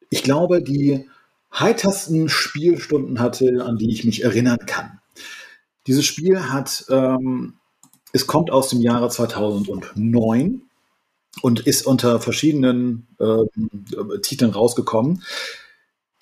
[0.09, 1.07] ich glaube, die
[1.53, 4.99] heitersten Spielstunden hatte, an die ich mich erinnern kann.
[5.87, 7.55] Dieses Spiel hat, ähm,
[8.13, 10.61] es kommt aus dem Jahre 2009
[11.41, 15.23] und ist unter verschiedenen äh, Titeln rausgekommen.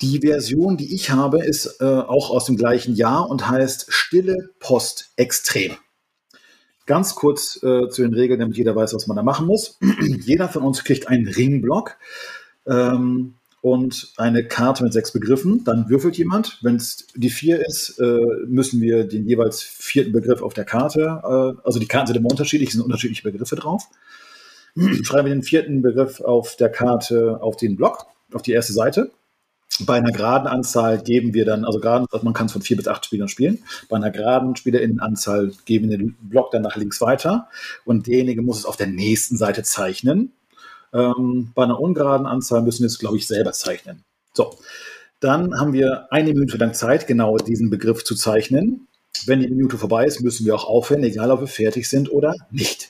[0.00, 4.50] Die Version, die ich habe, ist äh, auch aus dem gleichen Jahr und heißt Stille
[4.58, 5.76] Post Extrem.
[6.90, 9.78] Ganz kurz äh, zu den Regeln, damit jeder weiß, was man da machen muss.
[10.24, 11.96] jeder von uns kriegt einen Ringblock
[12.66, 15.62] ähm, und eine Karte mit sechs Begriffen.
[15.62, 16.58] Dann würfelt jemand.
[16.62, 21.20] Wenn es die vier ist, äh, müssen wir den jeweils vierten Begriff auf der Karte,
[21.22, 23.84] äh, also die Karten sind immer unterschiedlich, sind unterschiedliche Begriffe drauf.
[25.04, 29.12] Schreiben wir den vierten Begriff auf der Karte auf den Block, auf die erste Seite.
[29.86, 32.76] Bei einer geraden Anzahl geben wir dann, also gerade, also man kann es von vier
[32.76, 33.62] bis acht Spielern spielen.
[33.88, 37.48] Bei einer geraden Spielerinnenanzahl geben wir den Block dann nach links weiter
[37.84, 40.32] und derjenige muss es auf der nächsten Seite zeichnen.
[40.92, 44.04] Ähm, bei einer ungeraden Anzahl müssen wir es, glaube ich, selber zeichnen.
[44.34, 44.56] So,
[45.20, 48.88] dann haben wir eine Minute lang Zeit, genau diesen Begriff zu zeichnen.
[49.26, 52.34] Wenn die Minute vorbei ist, müssen wir auch aufhören, egal ob wir fertig sind oder
[52.50, 52.89] nicht.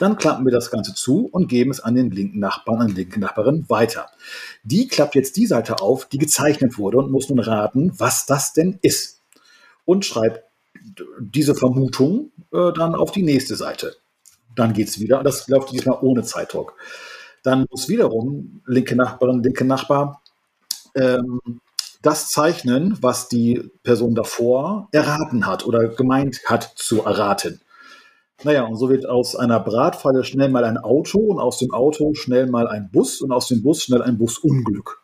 [0.00, 3.02] Dann klappen wir das Ganze zu und geben es an den linken Nachbarn, an die
[3.02, 4.08] linke Nachbarin weiter.
[4.64, 8.54] Die klappt jetzt die Seite auf, die gezeichnet wurde und muss nun raten, was das
[8.54, 9.20] denn ist.
[9.84, 10.42] Und schreibt
[11.20, 13.94] diese Vermutung äh, dann auf die nächste Seite.
[14.56, 15.22] Dann geht es wieder.
[15.22, 16.76] Das läuft diesmal ohne Zeitdruck.
[17.42, 20.22] Dann muss wiederum linke Nachbarin, linke Nachbar
[20.94, 21.60] ähm,
[22.00, 27.60] das zeichnen, was die Person davor erraten hat oder gemeint hat zu erraten.
[28.42, 32.14] Naja, und so wird aus einer Bratfalle schnell mal ein Auto und aus dem Auto
[32.14, 35.02] schnell mal ein Bus und aus dem Bus schnell ein Busunglück.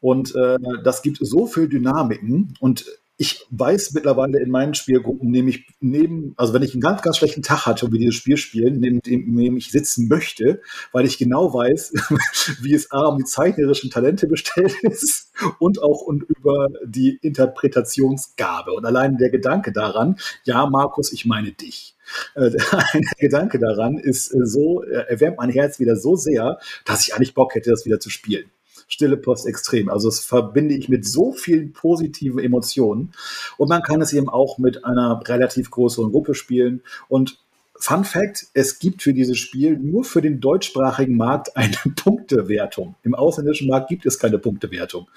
[0.00, 2.84] Und äh, das gibt so viel Dynamiken und
[3.22, 7.42] ich weiß mittlerweile in meinen Spielgruppen, nämlich neben, also wenn ich einen ganz, ganz schlechten
[7.42, 11.54] Tag hatte und wir dieses Spiel spielen, neben dem ich sitzen möchte, weil ich genau
[11.54, 11.92] weiß,
[12.62, 15.30] wie es A um die zeichnerischen Talente bestellt ist
[15.60, 18.72] und auch und über die Interpretationsgabe.
[18.72, 21.94] Und allein der Gedanke daran, ja, Markus, ich meine dich.
[22.34, 27.14] Äh, der Gedanke daran ist äh, so, erwärmt mein Herz wieder so sehr, dass ich
[27.14, 28.50] eigentlich Bock hätte, das wieder zu spielen.
[28.92, 29.88] Stille Post extrem.
[29.88, 33.12] Also das verbinde ich mit so vielen positiven Emotionen.
[33.56, 36.82] Und man kann es eben auch mit einer relativ größeren Gruppe spielen.
[37.08, 37.38] Und
[37.82, 42.94] Fun Fact: Es gibt für dieses Spiel nur für den deutschsprachigen Markt eine Punktewertung.
[43.02, 45.08] Im ausländischen Markt gibt es keine Punktewertung.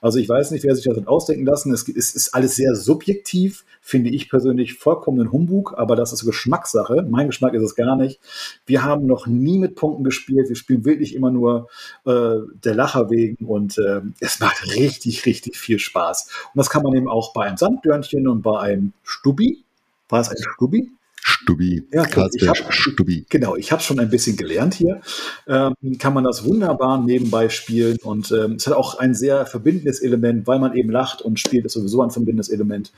[0.00, 1.70] Also ich weiß nicht, wer sich das ausdenken lassen.
[1.70, 7.06] Es ist, alles sehr subjektiv, finde ich persönlich vollkommen Humbug, aber das ist Geschmackssache.
[7.06, 8.20] Mein Geschmack ist es gar nicht.
[8.64, 10.48] Wir haben noch nie mit Punkten gespielt.
[10.48, 11.68] Wir spielen wirklich immer nur
[12.06, 16.30] äh, der Lacher wegen und äh, es macht richtig, richtig viel Spaß.
[16.54, 19.62] Und das kann man eben auch bei einem Sanddörnchen und bei einem Stubi.
[20.08, 20.90] War es ein Stubi?
[21.26, 23.24] Stubbi, ja, ich hab, Stubbi.
[23.30, 25.00] Genau, ich habe schon ein bisschen gelernt hier.
[25.48, 30.00] Ähm, kann man das wunderbar nebenbei spielen und ähm, es hat auch ein sehr verbindendes
[30.00, 32.92] Element, weil man eben lacht und spielt, ist sowieso ein verbindendes Element.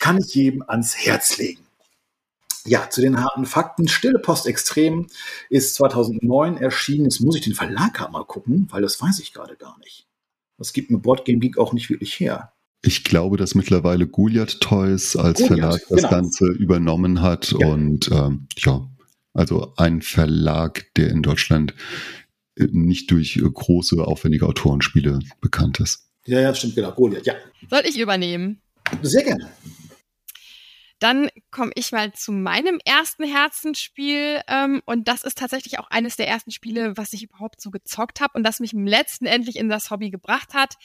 [0.00, 1.60] Kann ich jedem ans Herz legen.
[2.64, 3.86] Ja, zu den harten Fakten.
[3.86, 5.06] Stille Post Extrem
[5.48, 7.04] ist 2009 erschienen.
[7.04, 10.08] Jetzt muss ich den Verlag mal gucken, weil das weiß ich gerade gar nicht.
[10.58, 12.52] Das gibt mir Boardgame Geek auch nicht wirklich her.
[12.82, 16.10] Ich glaube, dass mittlerweile Goliath Toys als Goliath, Verlag das genau.
[16.10, 17.54] Ganze übernommen hat.
[17.58, 17.66] Ja.
[17.66, 18.88] Und ähm, ja,
[19.34, 21.74] also ein Verlag, der in Deutschland
[22.56, 26.08] äh, nicht durch äh, große, aufwendige Autorenspiele bekannt ist.
[26.26, 26.92] Ja, ja, stimmt, genau.
[26.92, 27.34] Goliath, ja.
[27.68, 28.60] Soll ich übernehmen?
[29.02, 29.50] Sehr gerne.
[31.00, 36.16] Dann komme ich mal zu meinem ersten Herzensspiel ähm, und das ist tatsächlich auch eines
[36.16, 39.56] der ersten Spiele, was ich überhaupt so gezockt habe und das mich im letzten endlich
[39.56, 40.76] in das Hobby gebracht hat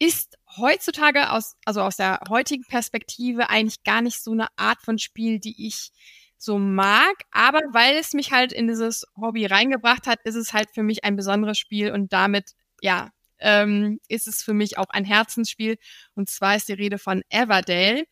[0.00, 4.98] ist heutzutage aus, also aus der heutigen Perspektive eigentlich gar nicht so eine Art von
[4.98, 5.92] Spiel, die ich
[6.38, 10.70] so mag, aber weil es mich halt in dieses Hobby reingebracht hat, ist es halt
[10.72, 13.10] für mich ein besonderes Spiel und damit, ja,
[13.40, 15.76] ähm, ist es für mich auch ein Herzensspiel.
[16.14, 18.04] Und zwar ist die Rede von Everdale.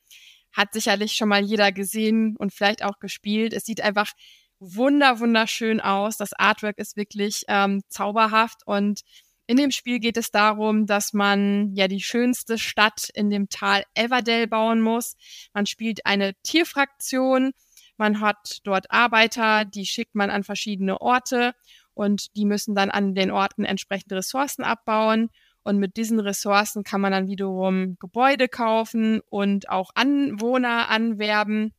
[0.53, 3.53] Hat sicherlich schon mal jeder gesehen und vielleicht auch gespielt.
[3.53, 4.13] Es sieht einfach
[4.59, 6.17] wunder, wunderschön aus.
[6.17, 9.03] Das Artwork ist wirklich ähm, zauberhaft und
[9.49, 13.83] in dem Spiel geht es darum, dass man ja die schönste Stadt in dem Tal
[13.95, 15.17] Everdell bauen muss.
[15.55, 17.53] Man spielt eine Tierfraktion.
[17.97, 21.55] Man hat dort Arbeiter, die schickt man an verschiedene Orte
[21.95, 25.31] und die müssen dann an den Orten entsprechende Ressourcen abbauen.
[25.63, 31.73] Und mit diesen Ressourcen kann man dann wiederum Gebäude kaufen und auch Anwohner anwerben.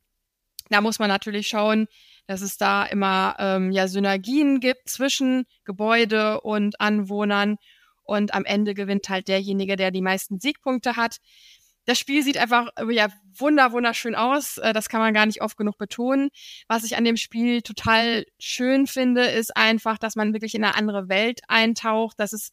[0.70, 1.86] Da muss man natürlich schauen,
[2.30, 7.56] dass es da immer ähm, ja Synergien gibt zwischen Gebäude und Anwohnern
[8.04, 11.16] und am Ende gewinnt halt derjenige, der die meisten Siegpunkte hat.
[11.86, 14.58] Das Spiel sieht einfach ja wunder wunderschön aus.
[14.58, 16.30] Äh, das kann man gar nicht oft genug betonen.
[16.68, 20.76] Was ich an dem Spiel total schön finde, ist einfach, dass man wirklich in eine
[20.76, 22.52] andere Welt eintaucht, dass es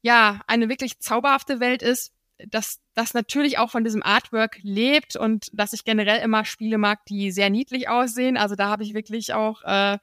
[0.00, 2.10] ja eine wirklich zauberhafte Welt ist,
[2.50, 7.04] dass das natürlich auch von diesem Artwork lebt und dass ich generell immer Spiele mag,
[7.06, 8.36] die sehr niedlich aussehen.
[8.36, 9.98] Also da habe ich wirklich auch äh,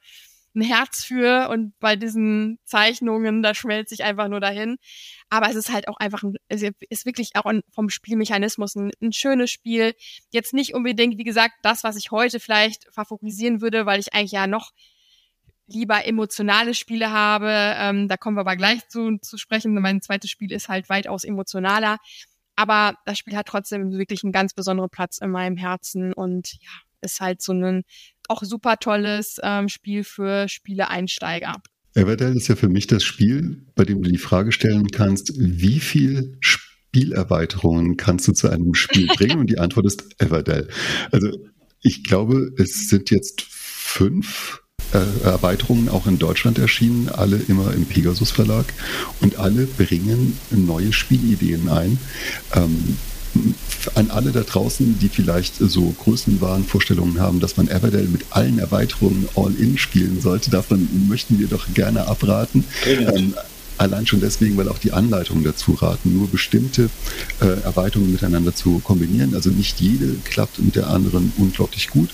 [0.54, 4.76] ein Herz für und bei diesen Zeichnungen, da schmelze ich einfach nur dahin.
[5.30, 8.90] Aber es ist halt auch einfach, ein, es ist wirklich auch ein, vom Spielmechanismus ein,
[9.00, 9.94] ein schönes Spiel.
[10.30, 14.32] Jetzt nicht unbedingt, wie gesagt, das, was ich heute vielleicht favorisieren würde, weil ich eigentlich
[14.32, 14.72] ja noch
[15.66, 17.50] lieber emotionale Spiele habe.
[17.50, 19.74] Ähm, da kommen wir aber gleich zu, zu sprechen.
[19.74, 21.98] Mein zweites Spiel ist halt weitaus emotionaler.
[22.56, 26.70] Aber das Spiel hat trotzdem wirklich einen ganz besonderen Platz in meinem Herzen und ja,
[27.02, 27.82] ist halt so ein
[28.28, 31.56] auch super tolles ähm, Spiel für Spieleeinsteiger.
[31.94, 35.80] Everdell ist ja für mich das Spiel, bei dem du die Frage stellen kannst, wie
[35.80, 39.40] viel Spielerweiterungen kannst du zu einem Spiel bringen?
[39.40, 40.68] Und die Antwort ist Everdell.
[41.10, 41.28] Also
[41.82, 44.61] ich glaube, es sind jetzt fünf
[45.24, 48.66] Erweiterungen auch in Deutschland erschienen, alle immer im Pegasus Verlag
[49.20, 51.98] und alle bringen neue Spielideen ein.
[52.54, 52.96] Ähm,
[53.94, 58.58] an alle da draußen, die vielleicht so größenwahren Vorstellungen haben, dass man Everdell mit allen
[58.58, 62.64] Erweiterungen all-in spielen sollte, davon möchten wir doch gerne abraten.
[62.86, 63.34] Ähm,
[63.78, 66.90] allein schon deswegen, weil auch die Anleitungen dazu raten, nur bestimmte
[67.40, 69.34] äh, Erweiterungen miteinander zu kombinieren.
[69.34, 72.10] Also nicht jede klappt mit der anderen unglaublich gut.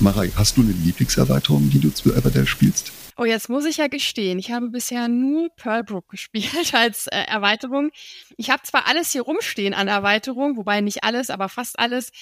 [0.00, 2.90] Marei, hast du eine Lieblingserweiterung, die du zu Everdell spielst?
[3.18, 7.90] Oh, jetzt muss ich ja gestehen, ich habe bisher nur Pearlbrook gespielt als äh, Erweiterung.
[8.38, 12.12] Ich habe zwar alles hier rumstehen an Erweiterung, wobei nicht alles, aber fast alles.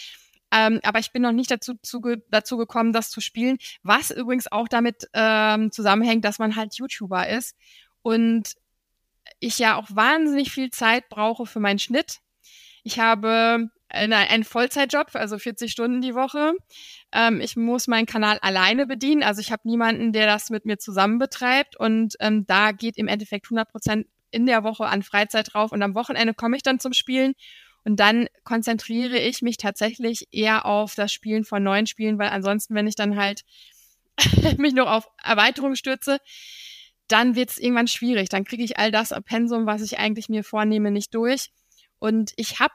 [0.50, 2.00] Ähm, aber ich bin noch nicht dazu, zu,
[2.30, 7.28] dazu gekommen, das zu spielen, was übrigens auch damit ähm, zusammenhängt, dass man halt YouTuber
[7.28, 7.54] ist
[8.02, 8.54] und
[9.38, 12.18] ich ja auch wahnsinnig viel Zeit brauche für meinen Schnitt.
[12.82, 16.52] Ich habe einen Vollzeitjob, also 40 Stunden die Woche.
[17.12, 20.78] Ähm, ich muss meinen Kanal alleine bedienen, also ich habe niemanden, der das mit mir
[20.78, 25.54] zusammen betreibt und ähm, da geht im Endeffekt 100 Prozent in der Woche an Freizeit
[25.54, 27.32] drauf und am Wochenende komme ich dann zum Spielen
[27.84, 32.74] und dann konzentriere ich mich tatsächlich eher auf das Spielen von neuen Spielen, weil ansonsten,
[32.74, 33.44] wenn ich dann halt
[34.58, 36.18] mich noch auf Erweiterung stürze,
[37.08, 38.28] dann wird es irgendwann schwierig.
[38.28, 41.50] Dann kriege ich all das Pensum, was ich eigentlich mir vornehme, nicht durch.
[41.98, 42.74] Und ich habe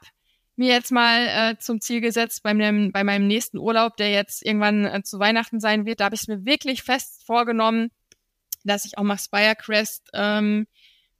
[0.56, 4.44] mir jetzt mal äh, zum Ziel gesetzt bei meinem, bei meinem nächsten Urlaub, der jetzt
[4.44, 6.00] irgendwann äh, zu Weihnachten sein wird.
[6.00, 7.90] Da habe ich mir wirklich fest vorgenommen,
[8.64, 10.66] dass ich auch mal Spirecrest ähm,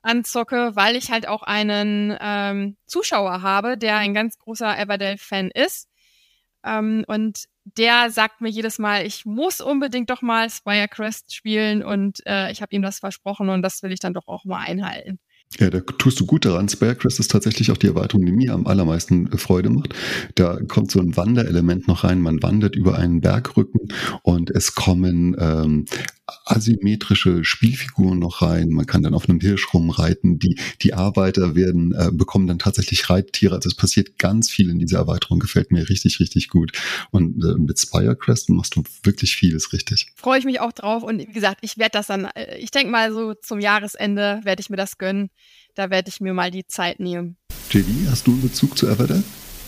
[0.02, 5.88] anzocke, weil ich halt auch einen ähm, Zuschauer habe, der ein ganz großer Everdell-Fan ist.
[6.64, 12.24] Ähm, und der sagt mir jedes Mal, ich muss unbedingt doch mal Spirecrest spielen und
[12.26, 15.18] äh, ich habe ihm das versprochen und das will ich dann doch auch mal einhalten.
[15.60, 16.68] Ja, da tust du gut daran.
[16.68, 19.94] Sparecrest ist tatsächlich auch die Erweiterung, die mir am allermeisten äh, Freude macht.
[20.34, 22.20] Da kommt so ein Wanderelement noch rein.
[22.20, 23.88] Man wandert über einen Bergrücken
[24.22, 25.84] und es kommen ähm,
[26.46, 28.70] asymmetrische Spielfiguren noch rein.
[28.70, 30.38] Man kann dann auf einem Hirsch rumreiten.
[30.38, 33.54] Die, die Arbeiter werden, äh, bekommen dann tatsächlich Reittiere.
[33.54, 35.38] Also es passiert ganz viel in dieser Erweiterung.
[35.38, 36.72] Gefällt mir richtig, richtig gut.
[37.10, 40.12] Und äh, mit Spirecrest machst du wirklich vieles richtig.
[40.16, 41.02] Freue ich mich auch drauf.
[41.02, 44.60] Und wie gesagt, ich werde das dann, äh, ich denke mal so zum Jahresende werde
[44.60, 45.30] ich mir das gönnen
[45.74, 47.36] da werde ich mir mal die Zeit nehmen.
[47.70, 49.22] JD, hast du einen Bezug zu Everdell?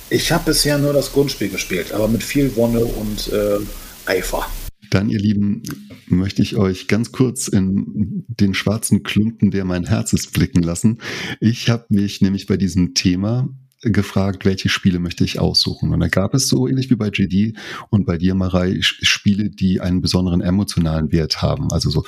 [0.08, 3.58] Ich habe bisher nur das Grundspiel gespielt, aber mit viel Wonne und äh,
[4.06, 4.46] Eifer.
[4.90, 5.62] Dann, ihr Lieben,
[6.08, 10.98] möchte ich euch ganz kurz in den schwarzen Klumpen, der mein Herz ist, blicken lassen.
[11.40, 13.48] Ich habe mich nämlich bei diesem Thema
[13.82, 15.92] gefragt, welche Spiele möchte ich aussuchen.
[15.92, 17.56] Und da gab es so ähnlich wie bei JD
[17.90, 22.04] und bei dir, Marei, Spiele, die einen besonderen emotionalen Wert haben, also so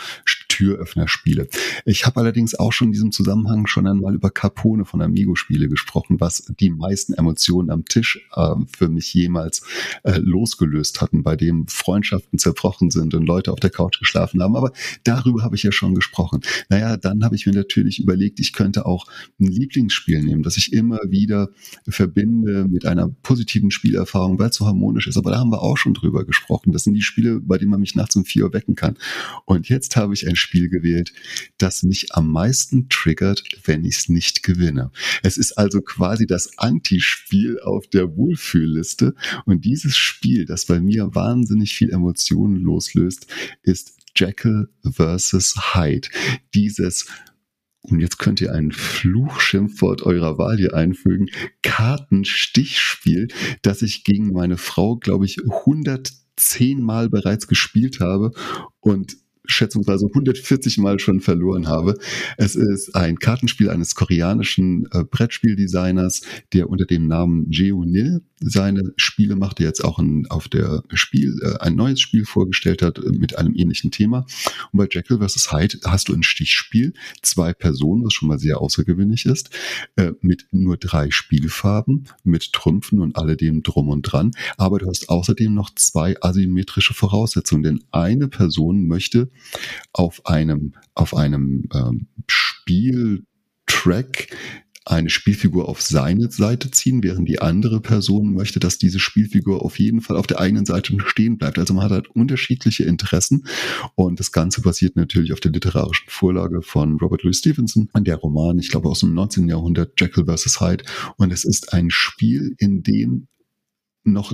[0.58, 1.48] Türöffner-Spiele.
[1.84, 6.20] Ich habe allerdings auch schon in diesem Zusammenhang schon einmal über Capone von Amigo-Spiele gesprochen,
[6.20, 9.62] was die meisten Emotionen am Tisch äh, für mich jemals
[10.02, 14.56] äh, losgelöst hatten, bei dem Freundschaften zerbrochen sind und Leute auf der Couch geschlafen haben.
[14.56, 14.72] Aber
[15.04, 16.40] darüber habe ich ja schon gesprochen.
[16.68, 19.06] Naja, dann habe ich mir natürlich überlegt, ich könnte auch
[19.38, 21.50] ein Lieblingsspiel nehmen, das ich immer wieder
[21.86, 25.16] verbinde mit einer positiven Spielerfahrung, weil es so harmonisch ist.
[25.16, 26.72] Aber da haben wir auch schon drüber gesprochen.
[26.72, 28.96] Das sind die Spiele, bei denen man mich nachts um vier Uhr wecken kann.
[29.44, 31.12] Und jetzt habe ich ein Spiel gewählt,
[31.58, 34.90] das mich am meisten triggert, wenn ich es nicht gewinne.
[35.22, 39.14] Es ist also quasi das Antispiel auf der Wohlfühlliste.
[39.44, 43.26] Und dieses Spiel, das bei mir wahnsinnig viel Emotionen loslöst,
[43.62, 46.08] ist Jekyll versus Hyde.
[46.54, 47.06] Dieses
[47.90, 51.28] und jetzt könnt ihr ein Fluchschimpfwort eurer Wahl hier einfügen.
[51.62, 53.28] Kartenstichspiel,
[53.62, 58.32] das ich gegen meine Frau, glaube ich, 110 Mal bereits gespielt habe
[58.80, 59.16] und
[59.48, 61.94] schätzungsweise 140 Mal schon verloren habe.
[62.36, 66.22] Es ist ein Kartenspiel eines koreanischen äh, Brettspieldesigners,
[66.52, 70.82] der unter dem Namen Jeo Nil seine Spiele macht, der jetzt auch ein, auf der
[70.92, 74.26] Spiel äh, ein neues Spiel vorgestellt hat äh, mit einem ähnlichen Thema.
[74.72, 75.52] Und bei Jekyll vs.
[75.52, 76.92] Hyde hast du ein Stichspiel,
[77.22, 79.50] zwei Personen, was schon mal sehr außergewöhnlich ist,
[79.96, 84.32] äh, mit nur drei Spielfarben, mit Trümpfen und alledem drum und dran.
[84.56, 89.30] Aber du hast außerdem noch zwei asymmetrische Voraussetzungen, denn eine Person möchte
[89.92, 94.28] auf einem, auf einem ähm, Spieltrack
[94.88, 99.78] eine Spielfigur auf seine Seite ziehen, während die andere Person möchte, dass diese Spielfigur auf
[99.78, 101.58] jeden Fall auf der eigenen Seite stehen bleibt.
[101.58, 103.46] Also man hat halt unterschiedliche Interessen
[103.94, 108.58] und das Ganze basiert natürlich auf der literarischen Vorlage von Robert Louis Stevenson, der Roman,
[108.58, 109.48] ich glaube aus dem 19.
[109.48, 110.60] Jahrhundert, Jekyll vs.
[110.60, 110.84] Hyde.
[111.16, 113.28] Und es ist ein Spiel, in dem
[114.04, 114.32] noch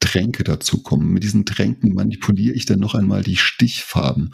[0.00, 1.12] Tränke dazukommen.
[1.12, 4.32] Mit diesen Tränken manipuliere ich dann noch einmal die Stichfarben.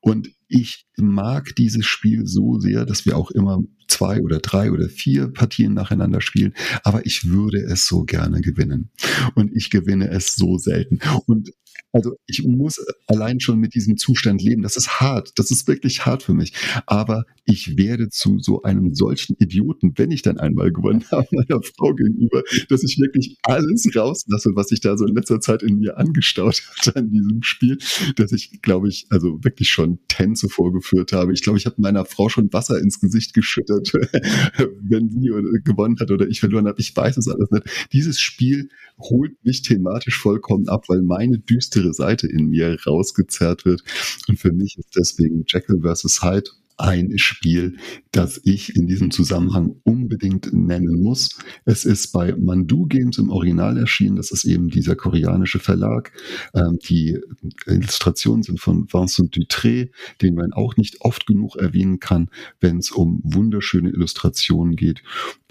[0.00, 4.88] Und ich mag dieses Spiel so sehr, dass wir auch immer zwei oder drei oder
[4.88, 8.90] vier Partien nacheinander spielen, aber ich würde es so gerne gewinnen.
[9.34, 10.98] Und ich gewinne es so selten.
[11.26, 11.52] Und
[11.92, 14.62] also ich muss allein schon mit diesem Zustand leben.
[14.62, 15.32] Das ist hart.
[15.36, 16.52] Das ist wirklich hart für mich.
[16.86, 21.62] Aber ich werde zu so einem solchen Idioten, wenn ich dann einmal gewonnen habe, meiner
[21.62, 25.78] Frau gegenüber, dass ich wirklich alles rauslasse, was sich da so in letzter Zeit in
[25.78, 27.78] mir angestaut hat an diesem Spiel,
[28.16, 31.32] dass ich, glaube ich, also wirklich schon Tänze vorgeführt habe.
[31.32, 33.92] Ich glaube, ich habe meiner Frau schon Wasser ins Gesicht geschüttet
[34.82, 35.30] wenn sie
[35.64, 36.80] gewonnen hat oder ich verloren habe.
[36.80, 37.64] Ich weiß es alles nicht.
[37.92, 38.68] Dieses Spiel
[38.98, 43.82] holt mich thematisch vollkommen ab, weil meine düstere Seite in mir rausgezerrt wird.
[44.28, 46.22] Und für mich ist deswegen Jekyll vs.
[46.22, 47.76] Hyde ein Spiel,
[48.10, 51.38] das ich in diesem Zusammenhang unbedingt nennen muss.
[51.64, 54.16] Es ist bei Mandu Games im Original erschienen.
[54.16, 56.12] Das ist eben dieser koreanische Verlag.
[56.54, 57.20] Ähm, die
[57.66, 59.90] Illustrationen sind von Vincent Dutré,
[60.22, 65.02] den man auch nicht oft genug erwähnen kann, wenn es um wunderschöne Illustrationen geht.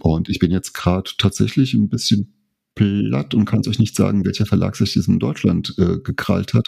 [0.01, 2.33] Und ich bin jetzt gerade tatsächlich ein bisschen
[2.81, 6.53] platt und kann es euch nicht sagen, welcher Verlag sich das in Deutschland äh, gekrallt
[6.53, 6.67] hat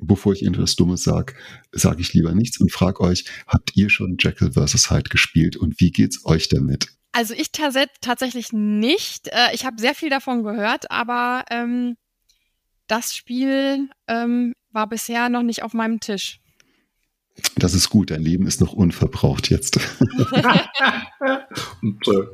[0.00, 1.34] bevor ich irgendwas Dummes sage,
[1.72, 4.90] sage ich lieber nichts und frage euch, habt ihr schon Jekyll vs.
[4.92, 6.86] Hyde gespielt und wie geht's euch damit?
[7.10, 9.26] Also ich tatsächlich nicht.
[9.28, 11.96] Äh, ich habe sehr viel davon gehört, aber ähm,
[12.86, 16.38] das Spiel ähm, war bisher noch nicht auf meinem Tisch.
[17.56, 19.78] Das ist gut, dein Leben ist noch unverbraucht jetzt.
[21.82, 22.26] und, äh,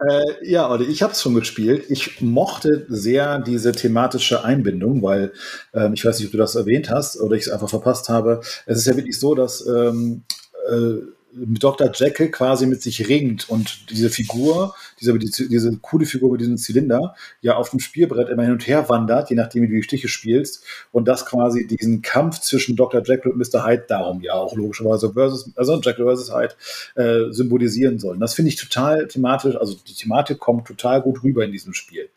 [0.00, 1.86] äh, ja, oder ich habe es schon gespielt.
[1.88, 5.32] Ich mochte sehr diese thematische Einbindung, weil
[5.74, 8.40] ähm, ich weiß nicht, ob du das erwähnt hast oder ich es einfach verpasst habe.
[8.66, 10.22] Es ist ja wirklich so, dass ähm,
[10.70, 10.98] äh,
[11.46, 11.90] Dr.
[11.94, 17.14] Jekyll quasi mit sich ringt und diese Figur, diese, diese coole Figur mit diesem Zylinder,
[17.40, 20.08] ja auf dem Spielbrett immer hin und her wandert, je nachdem, wie du die Stiche
[20.08, 23.02] spielst, und das quasi diesen Kampf zwischen Dr.
[23.04, 23.66] Jekyll und Mr.
[23.66, 26.54] Hyde darum ja auch logischerweise versus, also Jekyll versus Hyde
[26.96, 28.20] äh, symbolisieren sollen.
[28.20, 32.08] Das finde ich total thematisch, also die Thematik kommt total gut rüber in diesem Spiel.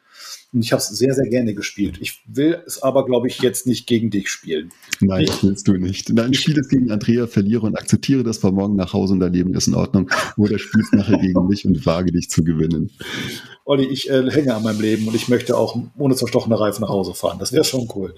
[0.53, 1.97] Und ich habe es sehr, sehr gerne gespielt.
[2.01, 4.71] Ich will es aber, glaube ich, jetzt nicht gegen dich spielen.
[4.99, 6.09] Nein, das willst du nicht.
[6.09, 9.31] Nein, spiel es gegen Andrea, verliere und akzeptiere das, war morgen nach Hause und dein
[9.31, 10.09] Leben ist in Ordnung.
[10.35, 12.91] Oder spielst nachher gegen mich und wage dich zu gewinnen.
[13.63, 16.89] Olli, ich äh, hänge an meinem Leben und ich möchte auch ohne zerstochene Reifen nach
[16.89, 17.39] Hause fahren.
[17.39, 18.15] Das wäre schon cool.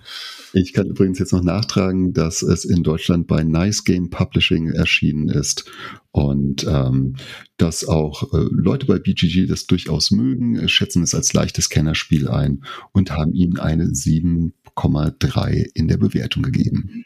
[0.54, 5.30] Ich kann übrigens jetzt noch nachtragen, dass es in Deutschland bei Nice Game Publishing erschienen
[5.30, 5.66] ist
[6.12, 7.16] und ähm,
[7.58, 12.23] dass auch äh, Leute bei BGG das durchaus mögen, äh, schätzen es als leichtes Kennerspiel
[12.28, 17.06] ein und haben ihnen eine 7,3 in der Bewertung gegeben.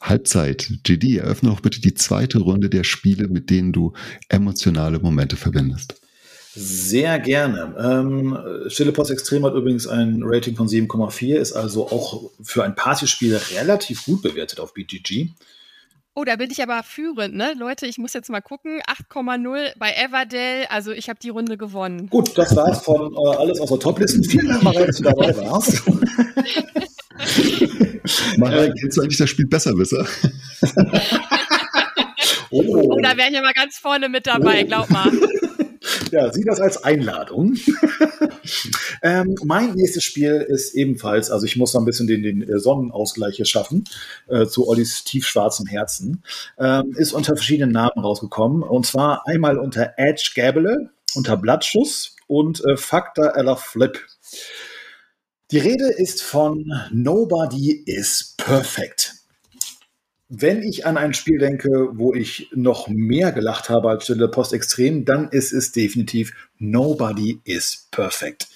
[0.00, 0.70] Halbzeit.
[0.82, 3.92] GD, eröffne auch bitte die zweite Runde der Spiele, mit denen du
[4.28, 6.00] emotionale Momente verbindest.
[6.54, 7.74] Sehr gerne.
[7.78, 8.36] Ähm,
[8.68, 13.38] Stille Post Extrem hat übrigens ein Rating von 7,4, ist also auch für ein Partyspiel
[13.54, 15.30] relativ gut bewertet auf BGG.
[16.14, 17.54] Oh, da bin ich aber führend, ne?
[17.56, 18.82] Leute, ich muss jetzt mal gucken.
[18.82, 20.66] 8,0 bei Everdell.
[20.68, 22.10] Also ich habe die Runde gewonnen.
[22.10, 24.22] Gut, das war's von äh, alles aus der Toplisten.
[24.22, 25.82] Vielen Dank, Maria, dass du dabei warst.
[28.36, 30.06] Maria, kennst du eigentlich das Spiel Besserwisser?
[32.50, 32.90] oh.
[32.90, 34.66] oh, da wäre ich ja mal ganz vorne mit dabei, oh.
[34.66, 35.10] glaub mal.
[36.10, 37.56] Ja, sieh das als Einladung.
[39.02, 42.58] ähm, mein nächstes Spiel ist ebenfalls, also ich muss noch ein bisschen den, den äh,
[42.58, 43.84] Sonnenausgleich hier schaffen,
[44.28, 46.22] äh, zu Ollis tiefschwarzem Herzen,
[46.58, 48.62] ähm, ist unter verschiedenen Namen rausgekommen.
[48.62, 53.98] Und zwar einmal unter Edge Gabele, unter Blattschuss und äh, Factor Ella Flip.
[55.50, 59.21] Die Rede ist von Nobody is Perfect
[60.34, 64.54] wenn ich an ein Spiel denke, wo ich noch mehr gelacht habe als Stille Post
[64.54, 68.48] Extrem, dann ist es definitiv Nobody is Perfect.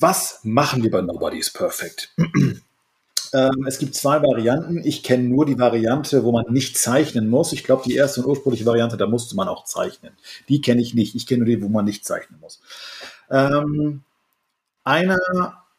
[0.00, 2.12] Was machen wir bei Nobody is Perfect?
[3.32, 4.78] ähm, es gibt zwei Varianten.
[4.84, 7.52] Ich kenne nur die Variante, wo man nicht zeichnen muss.
[7.52, 10.14] Ich glaube, die erste und ursprüngliche Variante, da musste man auch zeichnen.
[10.48, 11.14] Die kenne ich nicht.
[11.14, 12.60] Ich kenne nur die, wo man nicht zeichnen muss.
[13.30, 14.02] Ähm,
[14.82, 15.16] einer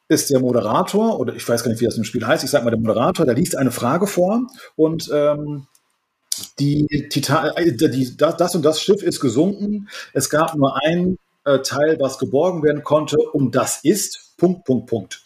[0.10, 2.66] ist der Moderator, oder ich weiß gar nicht, wie das im Spiel heißt, ich sage
[2.66, 5.68] mal der Moderator, der liest eine Frage vor und ähm,
[6.58, 9.88] die, Titan, äh, die, das und das Schiff ist gesunken.
[10.14, 14.88] Es gab nur ein äh, Teil, was geborgen werden konnte, und das ist Punkt, Punkt,
[14.88, 15.22] Punkt.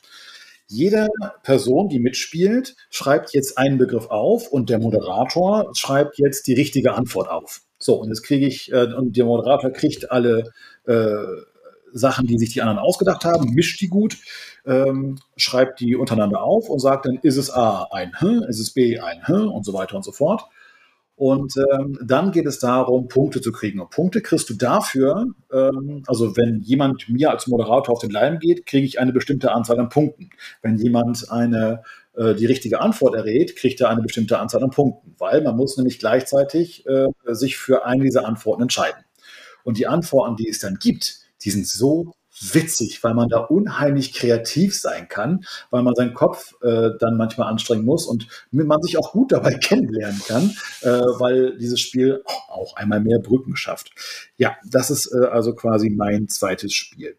[0.68, 1.08] Jede
[1.44, 6.94] Person, die mitspielt, schreibt jetzt einen Begriff auf und der Moderator schreibt jetzt die richtige
[6.94, 7.62] Antwort auf.
[7.80, 10.52] So, und jetzt kriege ich, äh, und der Moderator kriegt alle
[10.86, 11.16] äh,
[11.94, 14.18] Sachen, die sich die anderen ausgedacht haben, mischt die gut
[14.66, 18.72] ähm, schreibt die untereinander auf und sagt dann, ist es A ein H, ist es
[18.72, 20.44] B ein H und so weiter und so fort.
[21.16, 23.80] Und ähm, dann geht es darum, Punkte zu kriegen.
[23.80, 28.40] Und Punkte kriegst du dafür, ähm, also wenn jemand mir als Moderator auf den Leim
[28.40, 30.32] geht, kriege ich eine bestimmte Anzahl an Punkten.
[30.64, 31.84] Wenn jemand eine
[32.16, 35.78] äh, die richtige Antwort errät, kriegt er eine bestimmte Anzahl an Punkten, weil man muss
[35.78, 39.04] nämlich gleichzeitig äh, sich für eine dieser Antworten entscheiden.
[39.64, 44.14] Und die Antworten, die es dann gibt, die sind so witzig, weil man da unheimlich
[44.14, 48.98] kreativ sein kann, weil man seinen Kopf äh, dann manchmal anstrengen muss und man sich
[48.98, 53.92] auch gut dabei kennenlernen kann, äh, weil dieses Spiel auch einmal mehr Brücken schafft.
[54.38, 57.18] Ja, das ist äh, also quasi mein zweites Spiel.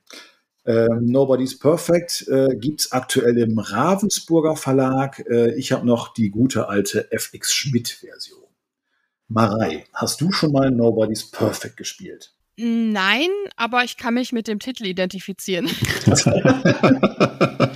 [0.67, 5.23] Ähm, Nobody's Perfect äh, gibt es aktuell im Ravensburger Verlag.
[5.29, 8.45] Äh, ich habe noch die gute alte FX Schmidt-Version.
[9.29, 12.34] Marei, hast du schon mal Nobody's Perfect gespielt?
[12.57, 15.68] Nein, aber ich kann mich mit dem Titel identifizieren.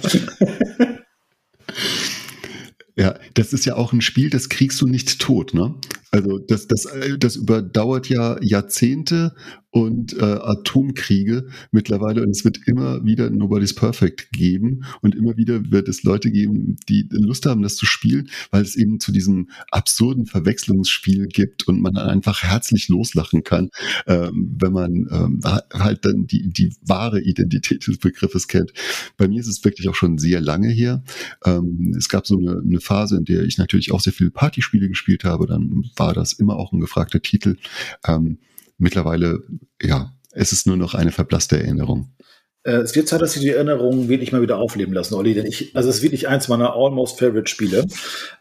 [2.99, 5.77] Ja, das ist ja auch ein Spiel, das kriegst du nicht tot, ne?
[6.11, 9.37] Also das, das, das überdauert ja Jahrzehnte
[9.79, 15.71] und äh, Atomkriege mittlerweile und es wird immer wieder Nobody's Perfect geben und immer wieder
[15.71, 19.51] wird es Leute geben, die Lust haben, das zu spielen, weil es eben zu diesem
[19.71, 23.71] absurden Verwechslungsspiel gibt und man dann einfach herzlich loslachen kann,
[24.07, 25.41] ähm, wenn man ähm,
[25.73, 28.73] halt dann die, die wahre Identität des Begriffes kennt.
[29.17, 31.03] Bei mir ist es wirklich auch schon sehr lange her.
[31.45, 34.89] Ähm, es gab so eine, eine Phase, in der ich natürlich auch sehr viele Partyspiele
[34.89, 37.57] gespielt habe, dann war das immer auch ein gefragter Titel.
[38.07, 38.39] Ähm,
[38.79, 39.41] mittlerweile,
[39.83, 42.13] ja, es ist nur noch eine verblasste Erinnerung.
[42.65, 45.47] Äh, es wird Zeit, dass Sie die Erinnerungen wirklich mal wieder aufleben lassen, Olli, denn
[45.47, 47.87] ich, also es ist wirklich eins meiner almost favorite Spiele.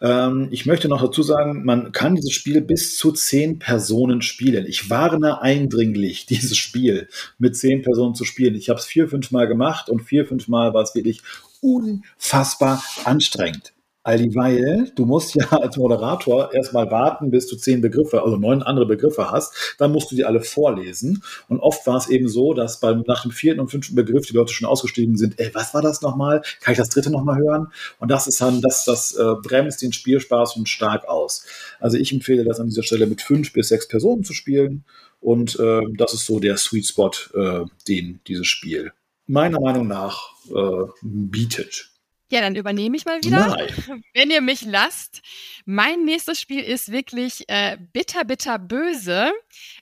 [0.01, 4.65] Ähm, ich möchte noch dazu sagen, man kann dieses Spiel bis zu zehn Personen spielen.
[4.65, 7.07] Ich warne eindringlich, dieses Spiel
[7.37, 8.55] mit zehn Personen zu spielen.
[8.55, 11.21] Ich habe es vier, fünf Mal gemacht und vier, fünf Mal war es wirklich
[11.61, 13.73] unfassbar anstrengend.
[14.07, 18.85] Alldieweil, du musst ja als Moderator erstmal warten, bis du zehn Begriffe, also neun andere
[18.85, 19.75] Begriffe hast.
[19.77, 21.23] Dann musst du die alle vorlesen.
[21.49, 24.33] Und oft war es eben so, dass beim, nach dem vierten und fünften Begriff die
[24.33, 25.39] Leute schon ausgestiegen sind.
[25.39, 26.41] Ey, was war das nochmal?
[26.61, 27.67] Kann ich das dritte nochmal hören?
[27.99, 31.45] Und das ist dann, das, das äh, bremst den Spielspaß und stark aus.
[31.79, 34.85] Also ich empfehle das an dieser Stelle mit fünf bis sechs Personen zu spielen.
[35.19, 38.93] Und äh, das ist so der Sweet Spot, äh, den dieses Spiel
[39.27, 41.89] meiner Meinung nach äh, bietet.
[42.29, 43.47] Ja, dann übernehme ich mal wieder.
[43.47, 44.03] Nein.
[44.13, 45.21] Wenn ihr mich lasst.
[45.65, 49.31] Mein nächstes Spiel ist wirklich äh, bitter, bitter böse.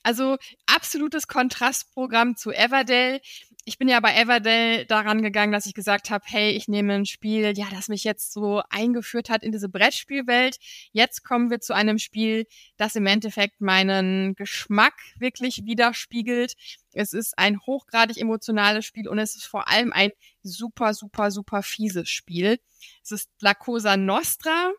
[0.04, 0.36] Also
[0.66, 3.20] absolutes Kontrastprogramm zu Everdell
[3.68, 7.04] ich bin ja bei Everdell daran gegangen, dass ich gesagt habe, hey, ich nehme ein
[7.04, 10.58] Spiel, ja, das mich jetzt so eingeführt hat in diese Brettspielwelt.
[10.92, 12.46] Jetzt kommen wir zu einem Spiel,
[12.76, 16.54] das im Endeffekt meinen Geschmack wirklich widerspiegelt.
[16.92, 20.12] Es ist ein hochgradig emotionales Spiel und es ist vor allem ein
[20.44, 22.60] super, super, super fieses Spiel.
[23.02, 24.70] Es ist La Cosa Nostra.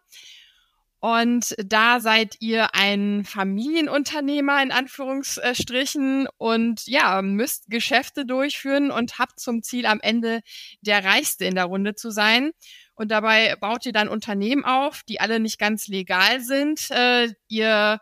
[1.07, 9.39] Und da seid ihr ein Familienunternehmer in Anführungsstrichen und ja, müsst Geschäfte durchführen und habt
[9.39, 10.41] zum Ziel am Ende
[10.81, 12.51] der Reichste in der Runde zu sein.
[12.93, 16.91] Und dabei baut ihr dann Unternehmen auf, die alle nicht ganz legal sind.
[16.91, 18.01] Äh, ihr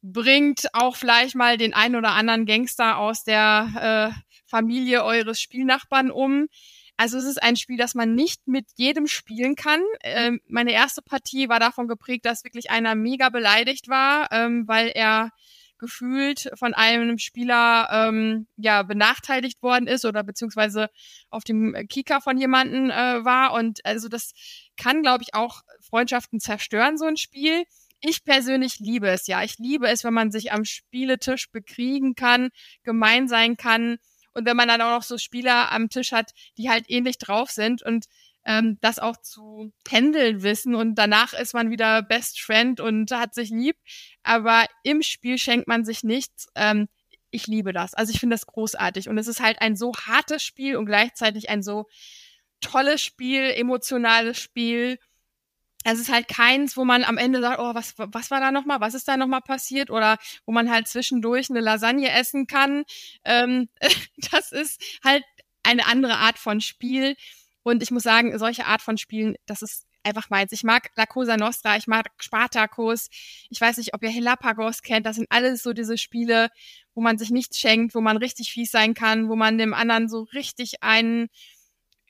[0.00, 6.10] bringt auch vielleicht mal den einen oder anderen Gangster aus der äh, Familie eures Spielnachbarn
[6.10, 6.48] um.
[6.98, 9.80] Also es ist ein Spiel, das man nicht mit jedem spielen kann.
[10.02, 14.88] Ähm, meine erste Partie war davon geprägt, dass wirklich einer mega beleidigt war, ähm, weil
[14.88, 15.30] er
[15.78, 20.90] gefühlt von einem Spieler ähm, ja benachteiligt worden ist oder beziehungsweise
[21.30, 24.32] auf dem Kika von jemanden äh, war und also das
[24.76, 27.62] kann glaube ich auch Freundschaften zerstören so ein Spiel.
[28.00, 29.44] Ich persönlich liebe es ja.
[29.44, 32.50] Ich liebe es, wenn man sich am Spieletisch bekriegen kann,
[32.82, 33.98] gemein sein kann
[34.38, 37.50] und wenn man dann auch noch so Spieler am Tisch hat, die halt ähnlich drauf
[37.50, 38.06] sind und
[38.46, 43.34] ähm, das auch zu handeln wissen und danach ist man wieder Best Friend und hat
[43.34, 43.76] sich lieb.
[44.22, 46.46] Aber im Spiel schenkt man sich nichts.
[46.54, 46.88] Ähm,
[47.30, 47.92] ich liebe das.
[47.92, 49.08] Also ich finde das großartig.
[49.08, 51.86] Und es ist halt ein so hartes Spiel und gleichzeitig ein so
[52.60, 54.98] tolles Spiel, emotionales Spiel
[55.92, 58.80] es ist halt keins, wo man am Ende sagt, oh, was, was war da nochmal,
[58.80, 62.84] was ist da nochmal passiert oder wo man halt zwischendurch eine Lasagne essen kann.
[63.24, 63.68] Ähm,
[64.30, 65.24] das ist halt
[65.62, 67.16] eine andere Art von Spiel.
[67.62, 70.52] Und ich muss sagen, solche Art von Spielen, das ist einfach meins.
[70.52, 73.08] Ich mag La Cosa Nostra, ich mag Spartacus.
[73.50, 75.06] Ich weiß nicht, ob ihr Helapagos kennt.
[75.06, 76.48] Das sind alles so diese Spiele,
[76.94, 80.08] wo man sich nichts schenkt, wo man richtig fies sein kann, wo man dem anderen
[80.08, 81.28] so richtig einen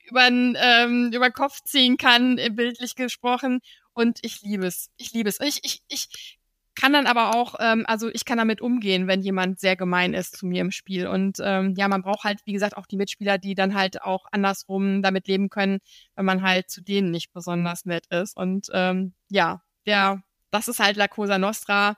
[0.09, 3.59] über ähm, über Kopf ziehen kann, äh, bildlich gesprochen.
[3.93, 4.89] Und ich liebe es.
[4.97, 5.39] Ich liebe es.
[5.39, 6.37] Ich, ich, ich
[6.79, 10.37] kann dann aber auch, ähm, also ich kann damit umgehen, wenn jemand sehr gemein ist
[10.37, 11.07] zu mir im Spiel.
[11.07, 14.25] Und ähm, ja, man braucht halt, wie gesagt, auch die Mitspieler, die dann halt auch
[14.31, 15.79] andersrum damit leben können,
[16.15, 18.37] wenn man halt zu denen nicht besonders nett ist.
[18.37, 21.97] Und ähm, ja, der, das ist halt La Cosa Nostra.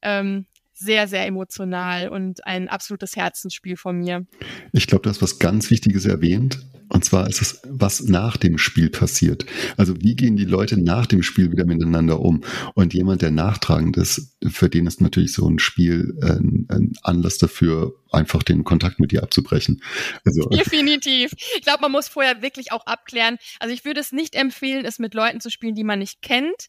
[0.00, 4.26] Ähm, sehr, sehr emotional und ein absolutes Herzensspiel von mir.
[4.72, 6.58] Ich glaube, du hast was ganz Wichtiges erwähnt.
[6.92, 9.46] Und zwar ist es, was nach dem Spiel passiert.
[9.78, 12.44] Also wie gehen die Leute nach dem Spiel wieder miteinander um?
[12.74, 17.38] Und jemand, der nachtragend ist, für den ist natürlich so ein Spiel ein, ein Anlass
[17.38, 19.82] dafür, einfach den Kontakt mit dir abzubrechen.
[20.26, 21.32] Also, Definitiv.
[21.56, 23.38] Ich glaube, man muss vorher wirklich auch abklären.
[23.58, 26.68] Also ich würde es nicht empfehlen, es mit Leuten zu spielen, die man nicht kennt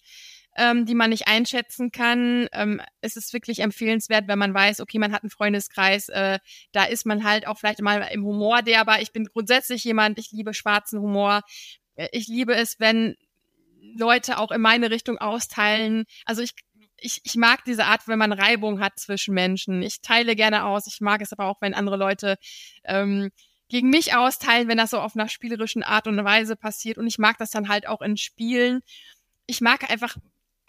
[0.56, 2.48] ähm, die man nicht einschätzen kann.
[2.54, 6.40] Ähm, es ist wirklich empfehlenswert, wenn man weiß, okay, man hat einen Freundeskreis, äh,
[6.72, 10.20] da ist man halt auch vielleicht mal im Humor der, aber ich bin grundsätzlich jemand,
[10.20, 11.42] ich liebe schwarzen Humor.
[11.96, 13.16] Äh, ich liebe es, wenn
[13.96, 16.06] Leute auch in meine Richtung austeilen.
[16.26, 16.54] Also ich
[17.04, 19.82] ich, ich mag diese Art, wenn man Reibung hat zwischen Menschen.
[19.82, 20.88] Ich teile gerne aus.
[20.88, 22.38] Ich mag es aber auch, wenn andere Leute
[22.86, 23.30] ähm,
[23.68, 26.98] gegen mich austeilen, wenn das so auf einer spielerischen Art und Weise passiert.
[26.98, 28.82] Und ich mag das dann halt auch in Spielen.
[29.48, 30.16] Ich mag einfach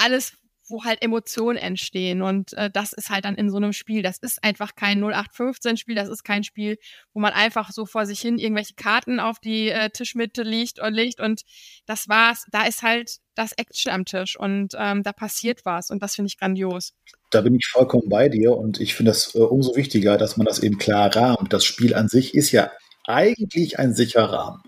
[0.05, 0.33] alles,
[0.69, 2.23] wo halt Emotionen entstehen.
[2.23, 4.03] Und äh, das ist halt dann in so einem Spiel.
[4.03, 6.79] Das ist einfach kein 0815-Spiel, das ist kein Spiel,
[7.13, 10.95] wo man einfach so vor sich hin irgendwelche Karten auf die äh, Tischmitte legt und
[10.95, 11.43] legt und
[11.87, 12.47] das war's.
[12.51, 16.29] Da ist halt das Action am Tisch und ähm, da passiert was und das finde
[16.29, 16.95] ich grandios.
[17.31, 20.47] Da bin ich vollkommen bei dir und ich finde es äh, umso wichtiger, dass man
[20.47, 21.53] das eben klar rahmt.
[21.53, 22.71] Das Spiel an sich ist ja
[23.07, 24.63] eigentlich ein sicherer Rahmen.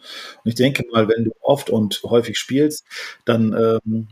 [0.45, 2.85] Und ich denke mal, wenn du oft und häufig spielst,
[3.25, 4.09] dann ähm,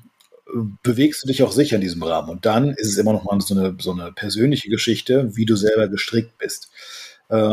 [0.83, 2.31] bewegst du dich auch sicher in diesem Rahmen.
[2.31, 5.57] Und dann ist es immer noch mal so eine, so eine persönliche Geschichte, wie du
[5.57, 6.71] selber gestrickt bist.
[7.31, 7.53] Ähm,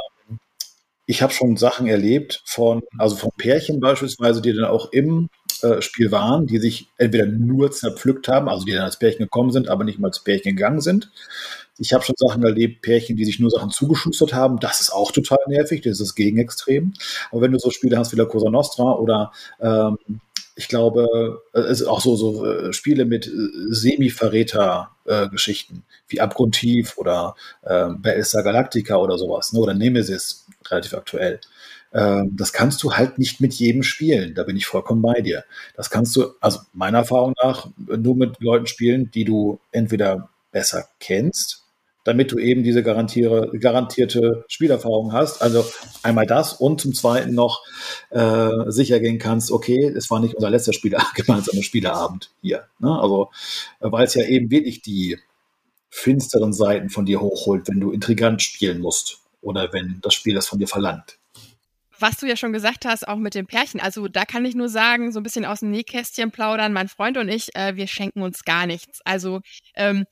[1.06, 5.30] ich habe schon Sachen erlebt von, also von Pärchen beispielsweise, die dann auch im
[5.62, 9.52] äh, Spiel waren, die sich entweder nur zerpflückt haben, also die dann als Pärchen gekommen
[9.52, 11.12] sind, aber nicht mal als Pärchen gegangen sind.
[11.78, 14.60] Ich habe schon Sachen erlebt, Pärchen, die sich nur Sachen zugeschustert haben.
[14.60, 16.94] Das ist auch total nervig, das ist das Gegenextrem.
[17.32, 19.98] Aber wenn du so Spiele hast wie La Cosa Nostra oder ähm,
[20.62, 23.32] ich glaube, es ist auch so, so äh, Spiele mit äh,
[23.70, 31.40] Semi-Verräter-Geschichten, äh, wie Abgrundtief oder äh, Battlestar Galactica oder sowas, ne, oder Nemesis, relativ aktuell.
[31.94, 34.36] Ähm, das kannst du halt nicht mit jedem spielen.
[34.36, 35.46] Da bin ich vollkommen bei dir.
[35.76, 40.88] Das kannst du, also meiner Erfahrung nach, nur mit Leuten spielen, die du entweder besser
[41.00, 41.61] kennst
[42.04, 45.42] damit du eben diese garantierte Spielerfahrung hast.
[45.42, 45.66] Also
[46.04, 47.64] einmal das und zum Zweiten noch
[48.10, 52.66] äh, sicher gehen kannst, okay, es war nicht unser letzter Spieler, gemeinsamer Spieleabend hier.
[52.80, 53.00] Ne?
[53.00, 53.30] Also,
[53.80, 55.18] weil es ja eben wirklich die
[55.90, 60.48] finsteren Seiten von dir hochholt, wenn du intrigant spielen musst oder wenn das Spiel das
[60.48, 61.18] von dir verlangt
[62.02, 64.70] was du ja schon gesagt hast, auch mit dem Pärchen, also da kann ich nur
[64.70, 68.22] sagen, so ein bisschen aus dem Nähkästchen plaudern, mein Freund und ich, äh, wir schenken
[68.22, 69.02] uns gar nichts.
[69.06, 69.42] Also
[69.76, 70.06] ähm,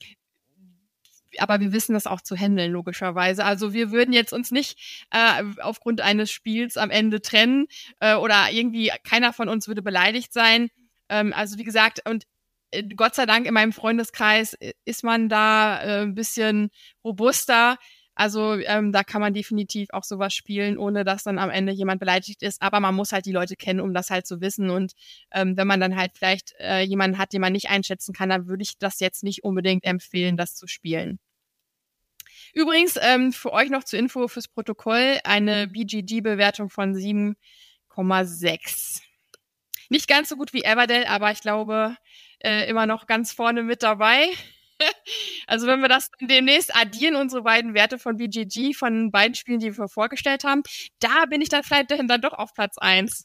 [1.38, 3.44] aber wir wissen das auch zu handeln, logischerweise.
[3.44, 7.66] Also wir würden jetzt uns nicht äh, aufgrund eines Spiels am Ende trennen
[8.00, 10.68] äh, oder irgendwie keiner von uns würde beleidigt sein.
[11.08, 12.24] Ähm, also wie gesagt, und
[12.70, 16.70] äh, Gott sei Dank in meinem Freundeskreis äh, ist man da äh, ein bisschen
[17.04, 17.78] robuster.
[18.20, 22.00] Also ähm, da kann man definitiv auch sowas spielen, ohne dass dann am Ende jemand
[22.00, 22.60] beleidigt ist.
[22.60, 24.68] Aber man muss halt die Leute kennen, um das halt zu wissen.
[24.68, 24.92] Und
[25.30, 28.46] ähm, wenn man dann halt vielleicht äh, jemanden hat, den man nicht einschätzen kann, dann
[28.46, 31.18] würde ich das jetzt nicht unbedingt empfehlen, das zu spielen.
[32.52, 39.00] Übrigens, ähm, für euch noch zur Info fürs Protokoll, eine BGG-Bewertung von 7,6.
[39.88, 41.96] Nicht ganz so gut wie Everdell, aber ich glaube,
[42.40, 44.26] äh, immer noch ganz vorne mit dabei.
[45.46, 49.76] Also wenn wir das demnächst addieren, unsere beiden Werte von BGG, von beiden Spielen, die
[49.76, 50.62] wir vorgestellt haben,
[51.00, 53.24] da bin ich dann vielleicht dann doch auf Platz eins.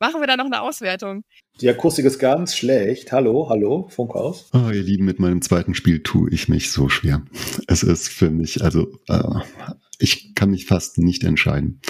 [0.00, 1.24] Machen wir da noch eine Auswertung.
[1.60, 3.12] Die Akustik ist ganz schlecht.
[3.12, 4.50] Hallo, hallo, Funkhaus.
[4.52, 7.24] Oh, ihr Lieben, mit meinem zweiten Spiel tue ich mich so schwer.
[7.66, 9.40] Es ist für mich, also äh,
[9.98, 11.80] ich kann mich fast nicht entscheiden.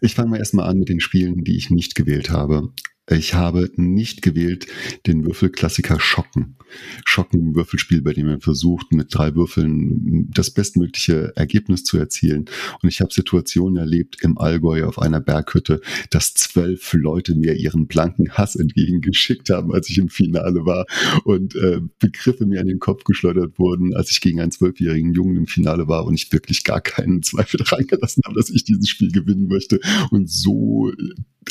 [0.00, 2.72] Ich fange mal erstmal an mit den Spielen, die ich nicht gewählt habe.
[3.08, 4.66] Ich habe nicht gewählt
[5.06, 6.56] den Würfelklassiker Schocken.
[7.04, 12.46] Schocken, Würfelspiel, bei dem man versucht, mit drei Würfeln das bestmögliche Ergebnis zu erzielen.
[12.82, 15.80] Und ich habe Situationen erlebt im Allgäu auf einer Berghütte,
[16.10, 20.86] dass zwölf Leute mir ihren blanken Hass entgegengeschickt haben, als ich im Finale war
[21.22, 25.36] und äh, Begriffe mir an den Kopf geschleudert wurden, als ich gegen einen zwölfjährigen Jungen
[25.36, 28.88] im Finale war und ich wirklich gar keinen Zweifel daran gelassen habe, dass ich dieses
[28.88, 29.78] Spiel gewinnen möchte
[30.10, 30.90] und so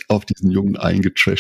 [0.08, 0.76] auf diesen Jungen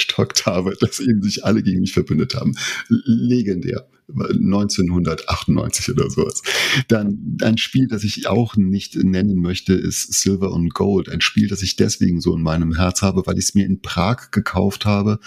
[0.06, 2.56] eingetrashtockt habe, dass eben sich alle gegen mich verbündet haben.
[2.90, 3.88] Legendär.
[4.08, 6.42] 1998 oder sowas.
[6.88, 11.10] Dann ein Spiel, das ich auch nicht nennen möchte, ist Silver and Gold.
[11.10, 13.82] Ein Spiel, das ich deswegen so in meinem Herz habe, weil ich es mir in
[13.82, 15.20] Prag gekauft habe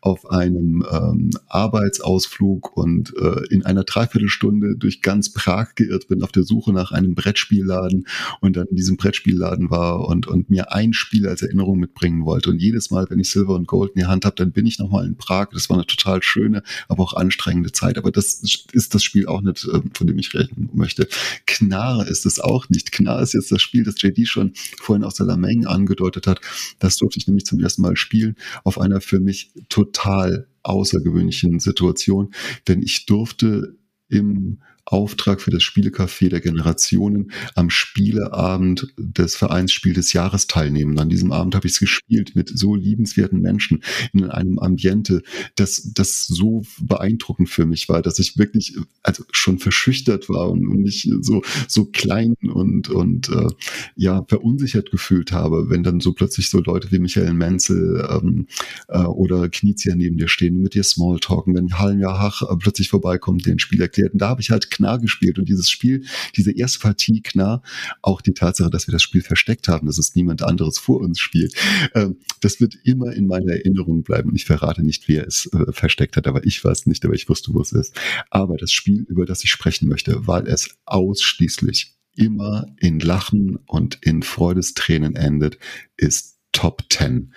[0.00, 6.32] auf einem ähm, Arbeitsausflug und äh, in einer Dreiviertelstunde durch ganz Prag geirrt bin auf
[6.32, 8.06] der Suche nach einem Brettspielladen
[8.40, 12.50] und dann in diesem Brettspielladen war und, und mir ein Spiel als Erinnerung mitbringen wollte.
[12.50, 14.78] Und jedes Mal, wenn ich Silver and Gold in die Hand habe, dann bin ich
[14.78, 15.50] nochmal in Prag.
[15.52, 17.96] Das war eine total schöne, aber auch anstrengende Zeit.
[17.98, 21.08] Aber das das ist das Spiel auch nicht, äh, von dem ich reden möchte.
[21.46, 22.92] Knarre ist es auch nicht.
[22.92, 26.40] Knarre ist jetzt das Spiel, das JD schon vorhin aus der Lameng angedeutet hat.
[26.78, 32.34] Das durfte ich nämlich zum ersten Mal spielen auf einer für mich total außergewöhnlichen Situation,
[32.68, 33.76] denn ich durfte
[34.08, 40.98] im Auftrag für das Spielecafé der Generationen am Spieleabend des Vereinsspiel des Jahres teilnehmen.
[40.98, 43.82] An diesem Abend habe ich es gespielt mit so liebenswerten Menschen
[44.12, 45.22] in einem Ambiente,
[45.56, 50.66] das, das so beeindruckend für mich war, dass ich wirklich also schon verschüchtert war und,
[50.68, 53.48] und mich so, so klein und, und äh,
[53.96, 58.46] ja, verunsichert gefühlt habe, wenn dann so plötzlich so Leute wie Michael Menzel ähm,
[58.88, 62.88] äh, oder Knizia neben dir stehen und mit dir Smalltalken, wenn Hallenjahr Hach äh, plötzlich
[62.90, 64.12] vorbeikommt, den Spiel erklärt.
[64.12, 66.04] Und da habe ich halt Knarr gespielt und dieses Spiel,
[66.36, 67.62] diese erste Partie Knarr,
[68.02, 71.18] auch die Tatsache, dass wir das Spiel versteckt haben, dass es niemand anderes vor uns
[71.18, 71.54] spielt,
[71.94, 72.08] äh,
[72.40, 74.30] das wird immer in meiner Erinnerung bleiben.
[74.30, 77.28] Und ich verrate nicht, wer es äh, versteckt hat, aber ich weiß nicht, aber ich
[77.28, 77.94] wusste, wo es ist.
[78.30, 83.98] Aber das Spiel, über das ich sprechen möchte, weil es ausschließlich immer in Lachen und
[84.02, 85.58] in Freudestränen endet,
[85.96, 87.34] ist Top 10.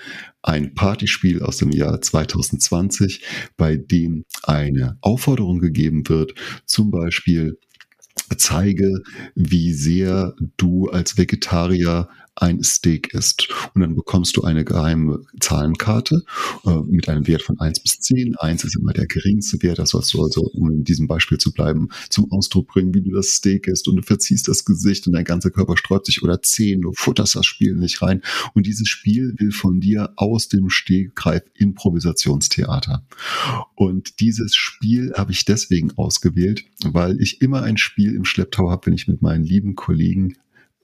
[0.47, 3.21] Ein Partyspiel aus dem Jahr 2020,
[3.57, 6.35] bei dem eine Aufforderung gegeben wird,
[6.65, 7.59] zum Beispiel
[8.37, 9.03] zeige,
[9.35, 12.07] wie sehr du als Vegetarier
[12.37, 13.49] ein Steak ist.
[13.73, 16.23] Und dann bekommst du eine geheime Zahlenkarte
[16.65, 18.35] äh, mit einem Wert von 1 bis 10.
[18.37, 19.79] 1 ist immer der geringste Wert.
[19.79, 23.11] Das sollst du also, um in diesem Beispiel zu bleiben, zum Ausdruck bringen, wie du
[23.11, 23.87] das Steak isst.
[23.87, 26.23] Und du verziehst das Gesicht und dein ganzer Körper sträubt sich.
[26.23, 28.21] Oder 10, du futterst das Spiel nicht rein.
[28.53, 33.05] Und dieses Spiel will von dir aus dem Stegreif Improvisationstheater.
[33.75, 38.87] Und dieses Spiel habe ich deswegen ausgewählt, weil ich immer ein Spiel im Schlepptau habe,
[38.87, 40.35] wenn ich mit meinen lieben Kollegen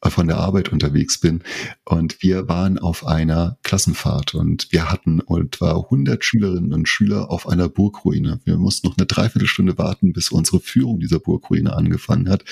[0.10, 1.42] von der Arbeit unterwegs bin.
[1.86, 7.48] Und wir waren auf einer Klassenfahrt und wir hatten etwa 100 Schülerinnen und Schüler auf
[7.48, 8.40] einer Burgruine.
[8.46, 12.44] Wir mussten noch eine Dreiviertelstunde warten, bis unsere Führung dieser Burgruine angefangen hat.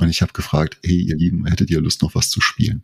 [0.00, 2.82] Und ich habe gefragt, hey, ihr Lieben, hättet ihr Lust noch was zu spielen?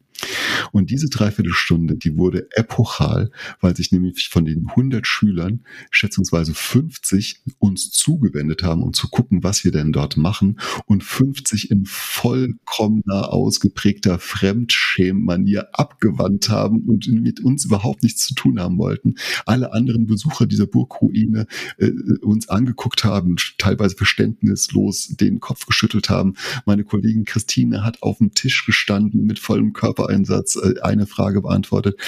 [0.72, 7.42] Und diese Dreiviertelstunde, die wurde epochal, weil sich nämlich von den 100 Schülern schätzungsweise 50
[7.58, 13.32] uns zugewendet haben, um zu gucken, was wir denn dort machen und 50 in vollkommener,
[13.32, 19.16] ausgeprägter Fremdschämen-Manier abgewandt haben und mit uns überhaupt nichts zu tun haben wollten.
[19.46, 21.46] Alle anderen Besucher dieser Burgruine
[21.78, 21.90] äh,
[22.22, 26.34] uns angeguckt haben, teilweise verständnislos den Kopf geschüttelt haben.
[26.66, 31.42] Meine Kollegin Christine hat auf dem Tisch gestanden mit vollem Körper Einsatz äh, eine Frage
[31.42, 32.00] beantwortet.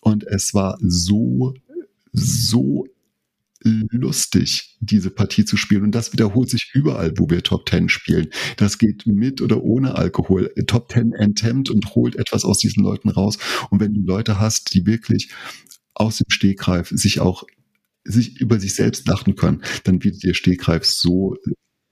[0.00, 1.54] Und es war so,
[2.12, 2.86] so
[3.64, 5.84] lustig, diese Partie zu spielen.
[5.84, 8.28] Und das wiederholt sich überall, wo wir Top Ten spielen.
[8.56, 10.52] Das geht mit oder ohne Alkohol.
[10.66, 13.38] Top Ten enthemmt und holt etwas aus diesen Leuten raus.
[13.70, 15.30] Und wenn du Leute hast, die wirklich
[15.94, 17.44] aus dem Stegreif sich auch
[18.06, 21.36] sich über sich selbst lachen können, dann bietet dir Stegreif so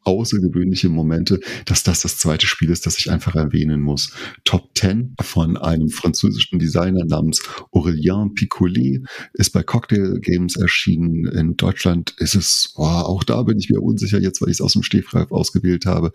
[0.05, 4.13] außergewöhnliche Momente, dass das das zweite Spiel ist, das ich einfach erwähnen muss.
[4.45, 7.43] Top 10 von einem französischen Designer namens
[7.73, 11.27] Aurélien Picolet ist bei Cocktail Games erschienen.
[11.27, 14.61] In Deutschland ist es, oh, auch da bin ich mir unsicher jetzt, weil ich es
[14.61, 16.13] aus dem Stehgreif ausgewählt habe,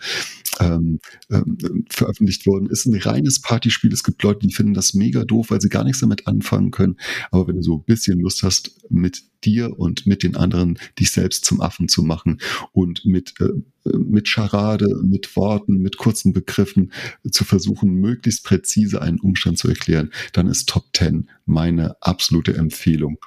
[0.59, 2.69] ähm, ähm, veröffentlicht worden.
[2.69, 3.93] Ist ein reines Partyspiel.
[3.93, 6.97] Es gibt Leute, die finden das mega doof, weil sie gar nichts damit anfangen können.
[7.31, 11.11] Aber wenn du so ein bisschen Lust hast, mit dir und mit den anderen dich
[11.11, 12.39] selbst zum Affen zu machen
[12.73, 13.49] und mit, äh,
[13.97, 16.91] mit Scharade, mit Worten, mit kurzen Begriffen
[17.31, 23.17] zu versuchen, möglichst präzise einen Umstand zu erklären, dann ist Top 10 meine absolute Empfehlung.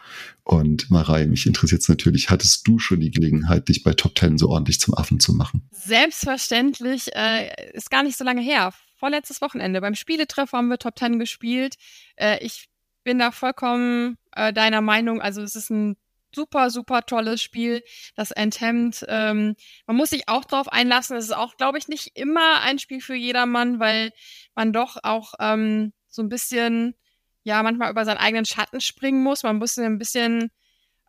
[0.44, 4.36] Und Marei, mich interessiert es natürlich, hattest du schon die Gelegenheit, dich bei Top 10
[4.36, 5.62] so ordentlich zum Affen zu machen?
[5.70, 8.72] Selbstverständlich, äh, ist gar nicht so lange her.
[8.96, 11.76] Vorletztes Wochenende beim Spieletreffer haben wir Top 10 gespielt.
[12.16, 12.68] Äh, ich
[13.04, 15.20] bin da vollkommen äh, deiner Meinung.
[15.20, 15.96] Also es ist ein
[16.35, 17.83] super, super tolles Spiel,
[18.16, 19.05] das Enthemd.
[19.09, 19.57] Ähm,
[19.87, 21.16] man muss sich auch drauf einlassen.
[21.16, 24.12] Es ist auch, glaube ich, nicht immer ein Spiel für jedermann, weil
[24.55, 26.95] man doch auch ähm, so ein bisschen,
[27.43, 29.43] ja, manchmal über seinen eigenen Schatten springen muss.
[29.43, 30.51] Man muss ein bisschen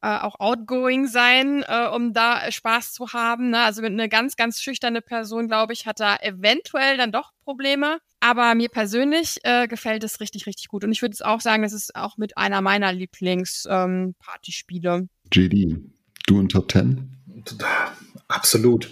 [0.01, 3.51] äh, auch outgoing sein, äh, um da Spaß zu haben.
[3.51, 3.61] Ne?
[3.61, 7.99] Also eine ganz, ganz schüchterne Person, glaube ich, hat da eventuell dann doch Probleme.
[8.21, 10.83] Aber mir persönlich äh, gefällt es richtig, richtig gut.
[10.83, 14.95] Und ich würde es auch sagen, das ist auch mit einer meiner Lieblings-Partyspiele.
[14.95, 15.79] Ähm, JD,
[16.27, 17.17] du in Top 10?
[18.31, 18.89] Absolut.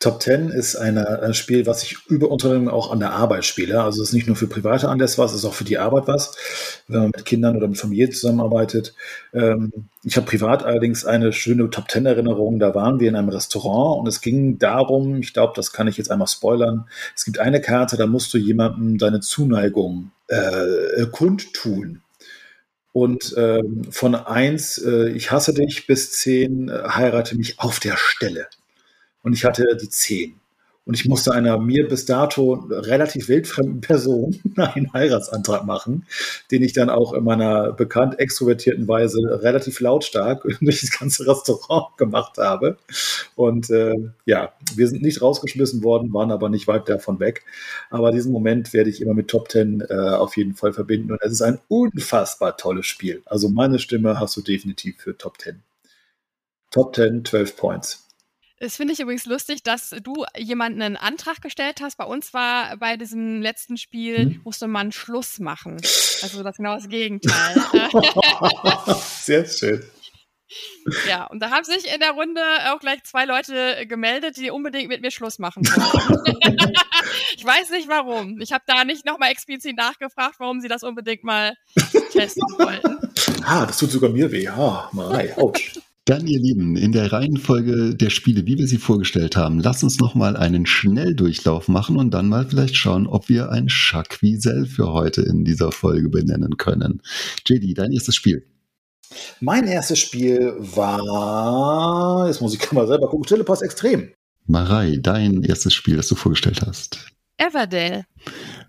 [0.00, 3.80] Top 10 ist eine, ein Spiel, was ich über Unternehmen auch an der Arbeit spiele.
[3.80, 6.08] Also es ist nicht nur für private Anlässe was, es ist auch für die Arbeit
[6.08, 6.36] was,
[6.88, 8.94] wenn man mit Kindern oder mit Familie zusammenarbeitet.
[9.32, 9.72] Ähm,
[10.02, 12.58] ich habe privat allerdings eine schöne Top 10 Erinnerung.
[12.58, 15.96] Da waren wir in einem Restaurant und es ging darum, ich glaube, das kann ich
[15.96, 16.88] jetzt einmal spoilern.
[17.14, 22.02] Es gibt eine Karte, da musst du jemandem deine Zuneigung äh, kundtun.
[22.92, 27.96] Und ähm, von eins, äh, ich hasse dich, bis zehn, äh, heirate mich auf der
[27.96, 28.48] Stelle.
[29.22, 30.40] Und ich hatte die zehn.
[30.84, 36.06] und ich musste einer mir bis dato relativ wildfremden Person einen Heiratsantrag machen,
[36.50, 41.96] den ich dann auch in meiner bekannt extrovertierten Weise relativ lautstark durch das ganze Restaurant
[41.98, 42.78] gemacht habe.
[43.36, 43.94] Und äh,
[44.26, 47.44] ja, wir sind nicht rausgeschmissen worden, waren aber nicht weit davon weg.
[47.90, 51.12] Aber diesen Moment werde ich immer mit Top Ten äh, auf jeden Fall verbinden.
[51.12, 53.22] Und es ist ein unfassbar tolles Spiel.
[53.26, 55.62] Also meine Stimme hast du definitiv für Top Ten.
[56.70, 58.01] Top Ten, 12 Points.
[58.62, 61.96] Das finde ich übrigens lustig, dass du jemanden einen Antrag gestellt hast.
[61.96, 64.40] Bei uns war bei diesem letzten Spiel, hm?
[64.44, 65.78] musste man Schluss machen.
[66.22, 67.56] Also das genau das Gegenteil.
[69.20, 69.82] Sehr schön.
[71.08, 72.40] Ja, und da haben sich in der Runde
[72.72, 76.70] auch gleich zwei Leute gemeldet, die unbedingt mit mir Schluss machen wollen.
[77.36, 78.40] ich weiß nicht warum.
[78.40, 81.56] Ich habe da nicht nochmal explizit nachgefragt, warum sie das unbedingt mal
[82.12, 82.96] testen wollten.
[83.44, 84.46] Ah, das tut sogar mir weh.
[84.46, 85.58] Ah, Marei, ouch.
[86.04, 90.00] Dann, ihr Lieben, in der Reihenfolge der Spiele, wie wir sie vorgestellt haben, lasst uns
[90.00, 95.22] nochmal einen Schnelldurchlauf machen und dann mal vielleicht schauen, ob wir ein Jacques für heute
[95.22, 97.02] in dieser Folge benennen können.
[97.46, 98.44] JD, dein erstes Spiel.
[99.38, 104.10] Mein erstes Spiel war, jetzt muss ich mal selber gucken, Telepost Extrem.
[104.46, 106.98] Marei, dein erstes Spiel, das du vorgestellt hast.
[107.36, 108.06] Everdale.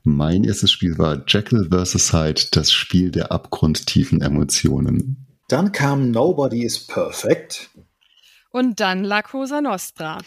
[0.03, 2.13] Mein erstes Spiel war Jekyll vs.
[2.13, 5.32] Hyde, das Spiel der abgrundtiefen Emotionen.
[5.47, 7.69] Dann kam Nobody is Perfect.
[8.55, 10.19] Und dann La Cosa Nostra.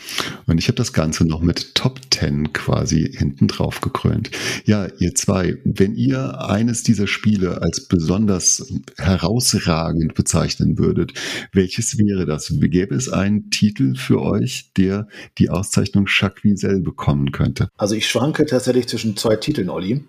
[0.46, 4.32] Und ich habe das Ganze noch mit Top 10 quasi hinten drauf gekrönt.
[4.64, 8.66] Ja, ihr zwei, wenn ihr eines dieser Spiele als besonders
[8.98, 11.14] herausragend bezeichnen würdet,
[11.52, 12.52] welches wäre das?
[12.52, 15.06] Gäbe es einen Titel für euch, der
[15.38, 17.68] die Auszeichnung Jacques Wiesel bekommen könnte?
[17.76, 20.04] Also ich schwanke tatsächlich zwischen zwei Titeln, Olli.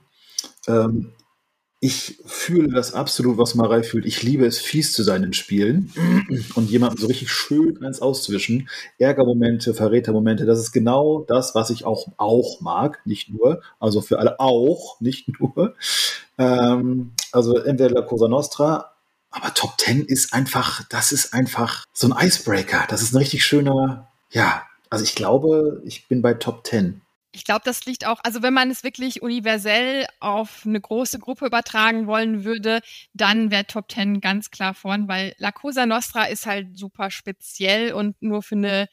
[0.68, 1.12] Ähm,
[1.80, 4.06] ich fühle das absolut, was Marei fühlt.
[4.06, 5.94] Ich liebe es, fies zu sein in Spielen
[6.56, 8.68] und jemandem so richtig schön eins auszuwischen.
[8.98, 13.62] Ärgermomente, Verrätermomente, das ist genau das, was ich auch, auch mag, nicht nur.
[13.80, 15.76] Also für alle auch, nicht nur.
[16.40, 18.94] Ähm, also entweder La Cosa Nostra,
[19.30, 22.86] aber Top Ten ist einfach, das ist einfach so ein Icebreaker.
[22.90, 27.02] Das ist ein richtig schöner, ja, also ich glaube, ich bin bei Top Ten.
[27.38, 31.46] Ich glaube, das liegt auch, also wenn man es wirklich universell auf eine große Gruppe
[31.46, 32.82] übertragen wollen würde,
[33.14, 37.94] dann wäre Top Ten ganz klar vorn, weil La Cosa Nostra ist halt super speziell
[37.94, 38.88] und nur für eine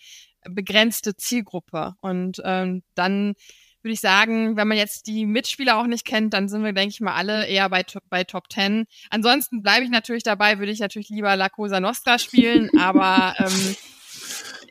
[0.46, 1.94] begrenzte Zielgruppe.
[2.02, 3.34] Und ähm, dann
[3.80, 6.90] würde ich sagen, wenn man jetzt die Mitspieler auch nicht kennt, dann sind wir, denke
[6.90, 8.84] ich mal, alle eher bei, bei Top Ten.
[9.08, 13.76] Ansonsten bleibe ich natürlich dabei, würde ich natürlich lieber La Cosa Nostra spielen, aber ähm,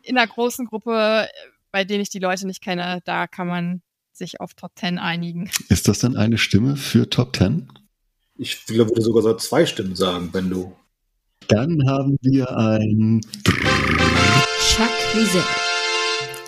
[0.03, 1.27] in einer großen Gruppe
[1.73, 3.81] bei denen ich die Leute nicht kenne, da kann man
[4.13, 5.49] sich auf Top 10 einigen.
[5.69, 7.67] Ist das dann eine Stimme für Top 10?
[8.35, 10.75] Ich würde sogar so zwei Stimmen sagen, wenn du.
[11.47, 13.21] Dann haben wir ein
[14.59, 15.43] Chuck Wiesel.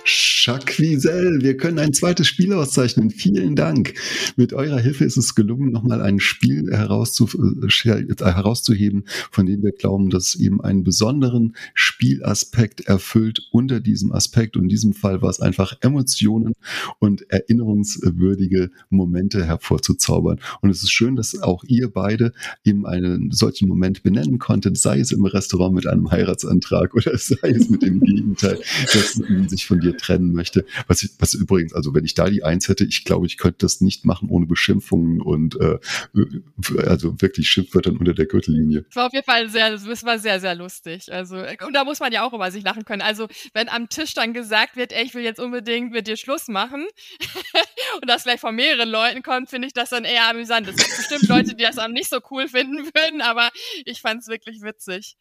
[0.06, 3.10] Jacques Wiesel, wir können ein zweites Spiel auszeichnen.
[3.10, 3.94] Vielen Dank.
[4.36, 10.08] Mit eurer Hilfe ist es gelungen, nochmal ein Spiel äh, herauszuheben, von dem wir glauben,
[10.08, 14.56] dass es eben einen besonderen Spielaspekt erfüllt unter diesem Aspekt.
[14.56, 16.52] Und in diesem Fall war es einfach Emotionen
[17.00, 20.38] und erinnerungswürdige Momente hervorzuzaubern.
[20.60, 22.32] Und es ist schön, dass auch ihr beide
[22.64, 27.50] eben einen solchen Moment benennen konntet, sei es im Restaurant mit einem Heiratsantrag oder sei
[27.50, 28.60] es mit dem Gegenteil,
[28.92, 30.64] dass man sich von dir trennen möchte.
[30.86, 33.58] Was, ich, was übrigens, also wenn ich da die Eins hätte, ich glaube, ich könnte
[33.60, 35.78] das nicht machen ohne Beschimpfungen und äh,
[36.86, 38.82] also wirklich Schimpfwörtern unter der Gürtellinie.
[38.82, 41.12] Das war auf jeden Fall sehr, das war sehr, sehr lustig.
[41.12, 41.36] Also,
[41.66, 43.02] und da muss man ja auch über sich lachen können.
[43.02, 46.48] Also, wenn am Tisch dann gesagt wird, ey, ich will jetzt unbedingt mit dir Schluss
[46.48, 46.86] machen
[48.00, 50.68] und das gleich von mehreren Leuten kommt, finde ich das dann eher amüsant.
[50.68, 53.50] Es gibt bestimmt Leute, die das dann nicht so cool finden würden, aber
[53.84, 55.16] ich fand es wirklich witzig.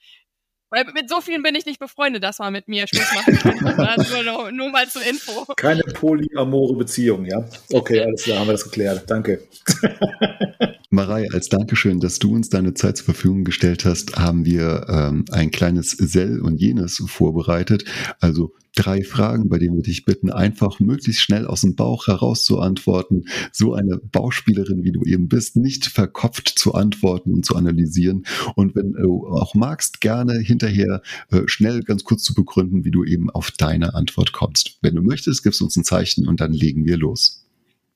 [0.76, 3.38] Weil mit so vielen bin ich nicht befreundet, dass man mit mir Schluss machen
[3.78, 4.06] kann.
[4.26, 5.46] Nur, nur, mal zur Info.
[5.56, 7.46] Keine polyamore Beziehung, ja?
[7.72, 9.10] Okay, alles klar, haben wir das geklärt.
[9.10, 9.42] Danke.
[10.90, 15.24] Marei, als Dankeschön, dass du uns deine Zeit zur Verfügung gestellt hast, haben wir ähm,
[15.32, 17.86] ein kleines Sell und jenes vorbereitet.
[18.20, 22.44] Also drei Fragen, bei denen wir dich bitten, einfach möglichst schnell aus dem Bauch heraus
[22.46, 23.26] zu antworten.
[23.52, 28.26] So eine Bauspielerin, wie du eben bist, nicht verkopft zu antworten und zu analysieren.
[28.56, 31.02] Und wenn du auch magst, gerne hinterher
[31.32, 34.78] äh, schnell ganz kurz zu begründen, wie du eben auf deine Antwort kommst.
[34.82, 37.46] Wenn du möchtest, gibst du uns ein Zeichen und dann legen wir los.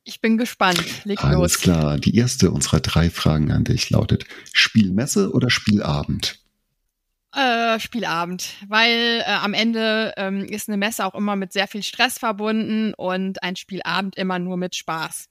[0.04, 0.84] Ich bin gespannt.
[1.04, 1.58] Leg Alles los.
[1.60, 2.00] klar.
[2.00, 6.40] Die erste unserer drei Fragen an dich lautet: Spielmesse oder Spielabend?
[7.36, 11.84] Äh, Spielabend, weil äh, am Ende ähm, ist eine Messe auch immer mit sehr viel
[11.84, 15.26] Stress verbunden und ein Spielabend immer nur mit Spaß.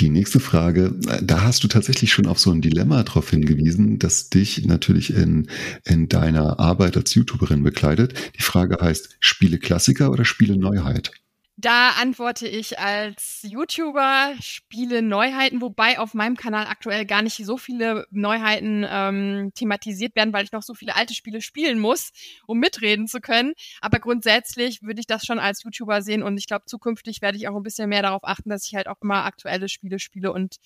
[0.00, 3.98] Die nächste Frage, äh, da hast du tatsächlich schon auf so ein Dilemma darauf hingewiesen,
[3.98, 5.48] das dich natürlich in,
[5.84, 8.14] in deiner Arbeit als YouTuberin bekleidet.
[8.36, 11.12] Die Frage heißt, Spiele Klassiker oder Spiele Neuheit?
[11.56, 17.56] Da antworte ich als YouTuber, spiele Neuheiten, wobei auf meinem Kanal aktuell gar nicht so
[17.56, 22.10] viele Neuheiten ähm, thematisiert werden, weil ich noch so viele alte Spiele spielen muss,
[22.48, 23.52] um mitreden zu können.
[23.80, 27.46] Aber grundsätzlich würde ich das schon als YouTuber sehen und ich glaube, zukünftig werde ich
[27.46, 30.56] auch ein bisschen mehr darauf achten, dass ich halt auch immer aktuelle Spiele spiele und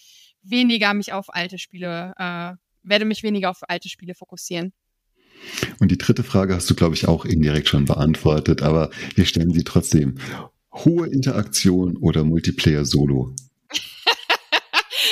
[0.43, 4.73] weniger mich auf alte Spiele, äh, werde mich weniger auf alte Spiele fokussieren.
[5.81, 9.53] Und die dritte Frage hast du, glaube ich, auch indirekt schon beantwortet, aber wir stellen
[9.53, 10.19] sie trotzdem
[10.73, 13.35] hohe Interaktion oder Multiplayer Solo?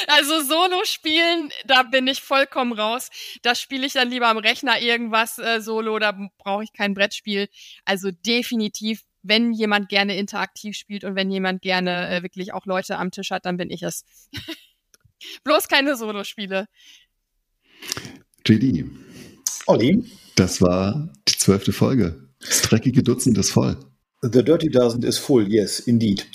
[0.09, 3.11] Also Solo spielen, da bin ich vollkommen raus.
[3.43, 7.49] Da spiele ich dann lieber am Rechner irgendwas äh, Solo, da brauche ich kein Brettspiel.
[7.85, 12.99] Also definitiv, wenn jemand gerne interaktiv spielt und wenn jemand gerne äh, wirklich auch Leute
[12.99, 14.05] am Tisch hat, dann bin ich es.
[15.45, 16.69] Bloß keine Solo-Spiele.
[18.47, 18.85] JD.
[19.67, 20.05] Olli.
[20.37, 22.29] Das war die zwölfte Folge.
[22.41, 23.79] Das dreckige Dutzend ist voll.
[24.33, 26.27] The Dirty Dozen is full, yes, indeed.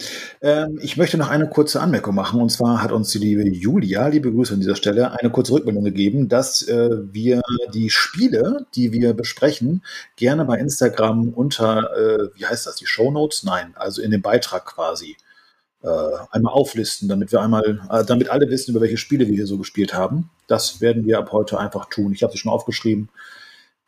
[0.41, 2.39] Ähm, ich möchte noch eine kurze Anmerkung machen.
[2.41, 5.83] Und zwar hat uns die liebe Julia, liebe Grüße an dieser Stelle, eine kurze Rückmeldung
[5.83, 7.41] gegeben, dass äh, wir
[7.73, 9.83] die Spiele, die wir besprechen,
[10.15, 13.43] gerne bei Instagram unter, äh, wie heißt das, die Show Notes?
[13.43, 15.17] Nein, also in dem Beitrag quasi
[15.83, 15.87] äh,
[16.31, 19.57] einmal auflisten, damit wir einmal, äh, damit alle wissen, über welche Spiele wir hier so
[19.57, 20.29] gespielt haben.
[20.47, 22.13] Das werden wir ab heute einfach tun.
[22.13, 23.09] Ich habe sie schon aufgeschrieben,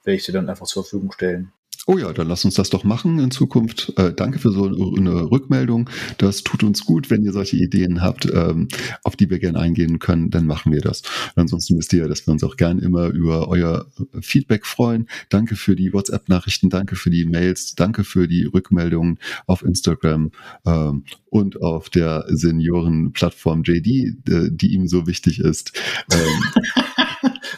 [0.04, 1.54] werde ich dir dann einfach zur Verfügung stellen.
[1.86, 3.92] Oh ja, dann lass uns das doch machen in Zukunft.
[3.98, 5.90] Äh, danke für so eine Rückmeldung.
[6.18, 8.70] Das tut uns gut, wenn ihr solche Ideen habt, ähm,
[9.04, 11.02] auf die wir gerne eingehen können, dann machen wir das.
[11.36, 13.86] Und ansonsten wisst ihr, dass wir uns auch gerne immer über euer
[14.22, 15.10] Feedback freuen.
[15.28, 20.32] Danke für die WhatsApp-Nachrichten, danke für die Mails, danke für die Rückmeldungen auf Instagram
[20.66, 23.88] ähm, und auf der Seniorenplattform JD,
[24.30, 25.74] äh, die ihm so wichtig ist.
[26.14, 26.64] Ähm,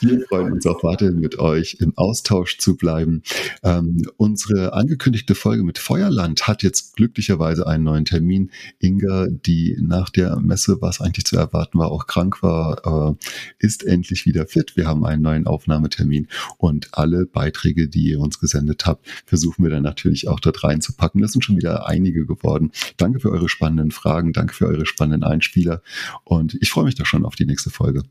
[0.02, 3.24] wir freuen uns auch weiterhin mit euch im Austausch zu bleiben.
[3.64, 8.52] Ähm, unsere angekündigte Folge mit Feuerland hat jetzt glücklicherweise einen neuen Termin.
[8.80, 13.26] Inga, die nach der Messe, was eigentlich zu erwarten war, auch krank war, äh,
[13.60, 14.76] ist endlich wieder fit.
[14.76, 19.72] Wir haben einen neuen Aufnahmetermin und alle Beiträge, die ihr uns gesendet habt, versuchen wir
[19.72, 21.22] dann natürlich auch dort reinzupacken.
[21.22, 22.72] Das sind schon wieder einige geworden.
[22.98, 25.82] Danke für eure spannenden Fragen, danke für eure spannenden Einspieler
[26.24, 28.04] und ich freue mich da schon auf die nächste Folge.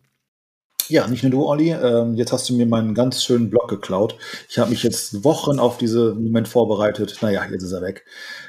[0.89, 1.71] Ja, nicht nur du, Olli.
[1.71, 4.17] Ähm, jetzt hast du mir meinen ganz schönen Blog geklaut.
[4.49, 7.19] Ich habe mich jetzt Wochen auf diesen Moment vorbereitet.
[7.23, 8.05] Naja, jetzt ist er weg.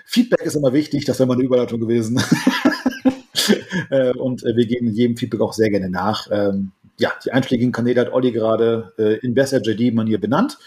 [0.06, 2.22] Feedback ist immer wichtig, das wäre mal eine Überleitung gewesen.
[3.90, 6.28] äh, und äh, wir geben jedem Feedback auch sehr gerne nach.
[6.30, 10.58] Ähm, ja, die einschlägigen Kanäle hat Olli gerade äh, in besser JD-Manier benannt.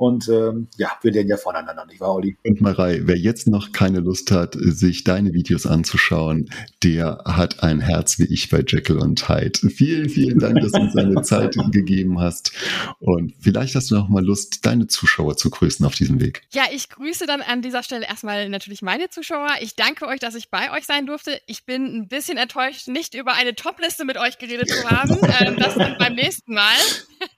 [0.00, 2.34] Und ähm, ja, wir lernen ja voneinander, nicht wahr, Olli?
[2.42, 6.48] Und Marei, wer jetzt noch keine Lust hat, sich deine Videos anzuschauen,
[6.82, 9.68] der hat ein Herz wie ich bei Jekyll und Hyde.
[9.68, 12.52] Vielen, vielen Dank, dass du uns deine Zeit gegeben hast.
[12.98, 16.44] Und vielleicht hast du noch mal Lust, deine Zuschauer zu grüßen auf diesem Weg.
[16.54, 19.50] Ja, ich grüße dann an dieser Stelle erstmal natürlich meine Zuschauer.
[19.60, 21.42] Ich danke euch, dass ich bei euch sein durfte.
[21.46, 25.18] Ich bin ein bisschen enttäuscht, nicht über eine Topliste mit euch geredet zu haben.
[25.40, 26.72] ähm, das dann beim nächsten Mal.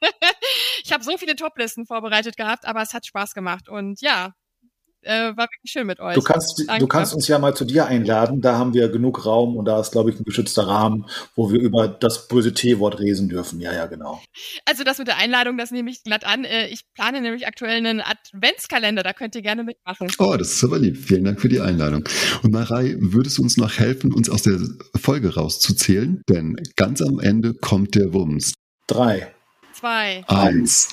[0.84, 3.68] ich habe so viele Toplisten vorbereitet gehabt gehabt, aber es hat Spaß gemacht.
[3.68, 4.34] Und ja,
[5.04, 6.14] äh, war wirklich schön mit euch.
[6.14, 8.40] Du kannst, du kannst uns ja mal zu dir einladen.
[8.40, 11.60] Da haben wir genug Raum und da ist, glaube ich, ein geschützter Rahmen, wo wir
[11.60, 13.60] über das böse T-Wort reden dürfen.
[13.60, 14.22] Ja, ja, genau.
[14.64, 16.44] Also das mit der Einladung, das nehme ich glatt an.
[16.44, 19.02] Äh, ich plane nämlich aktuell einen Adventskalender.
[19.02, 20.08] Da könnt ihr gerne mitmachen.
[20.18, 20.96] Oh, das ist aber lieb.
[20.96, 22.04] Vielen Dank für die Einladung.
[22.42, 24.60] Und Marei, würdest du uns noch helfen, uns aus der
[25.00, 26.22] Folge rauszuzählen?
[26.28, 28.54] Denn ganz am Ende kommt der Wumms.
[28.86, 29.32] Drei.
[29.72, 30.22] Zwei.
[30.28, 30.90] Eins.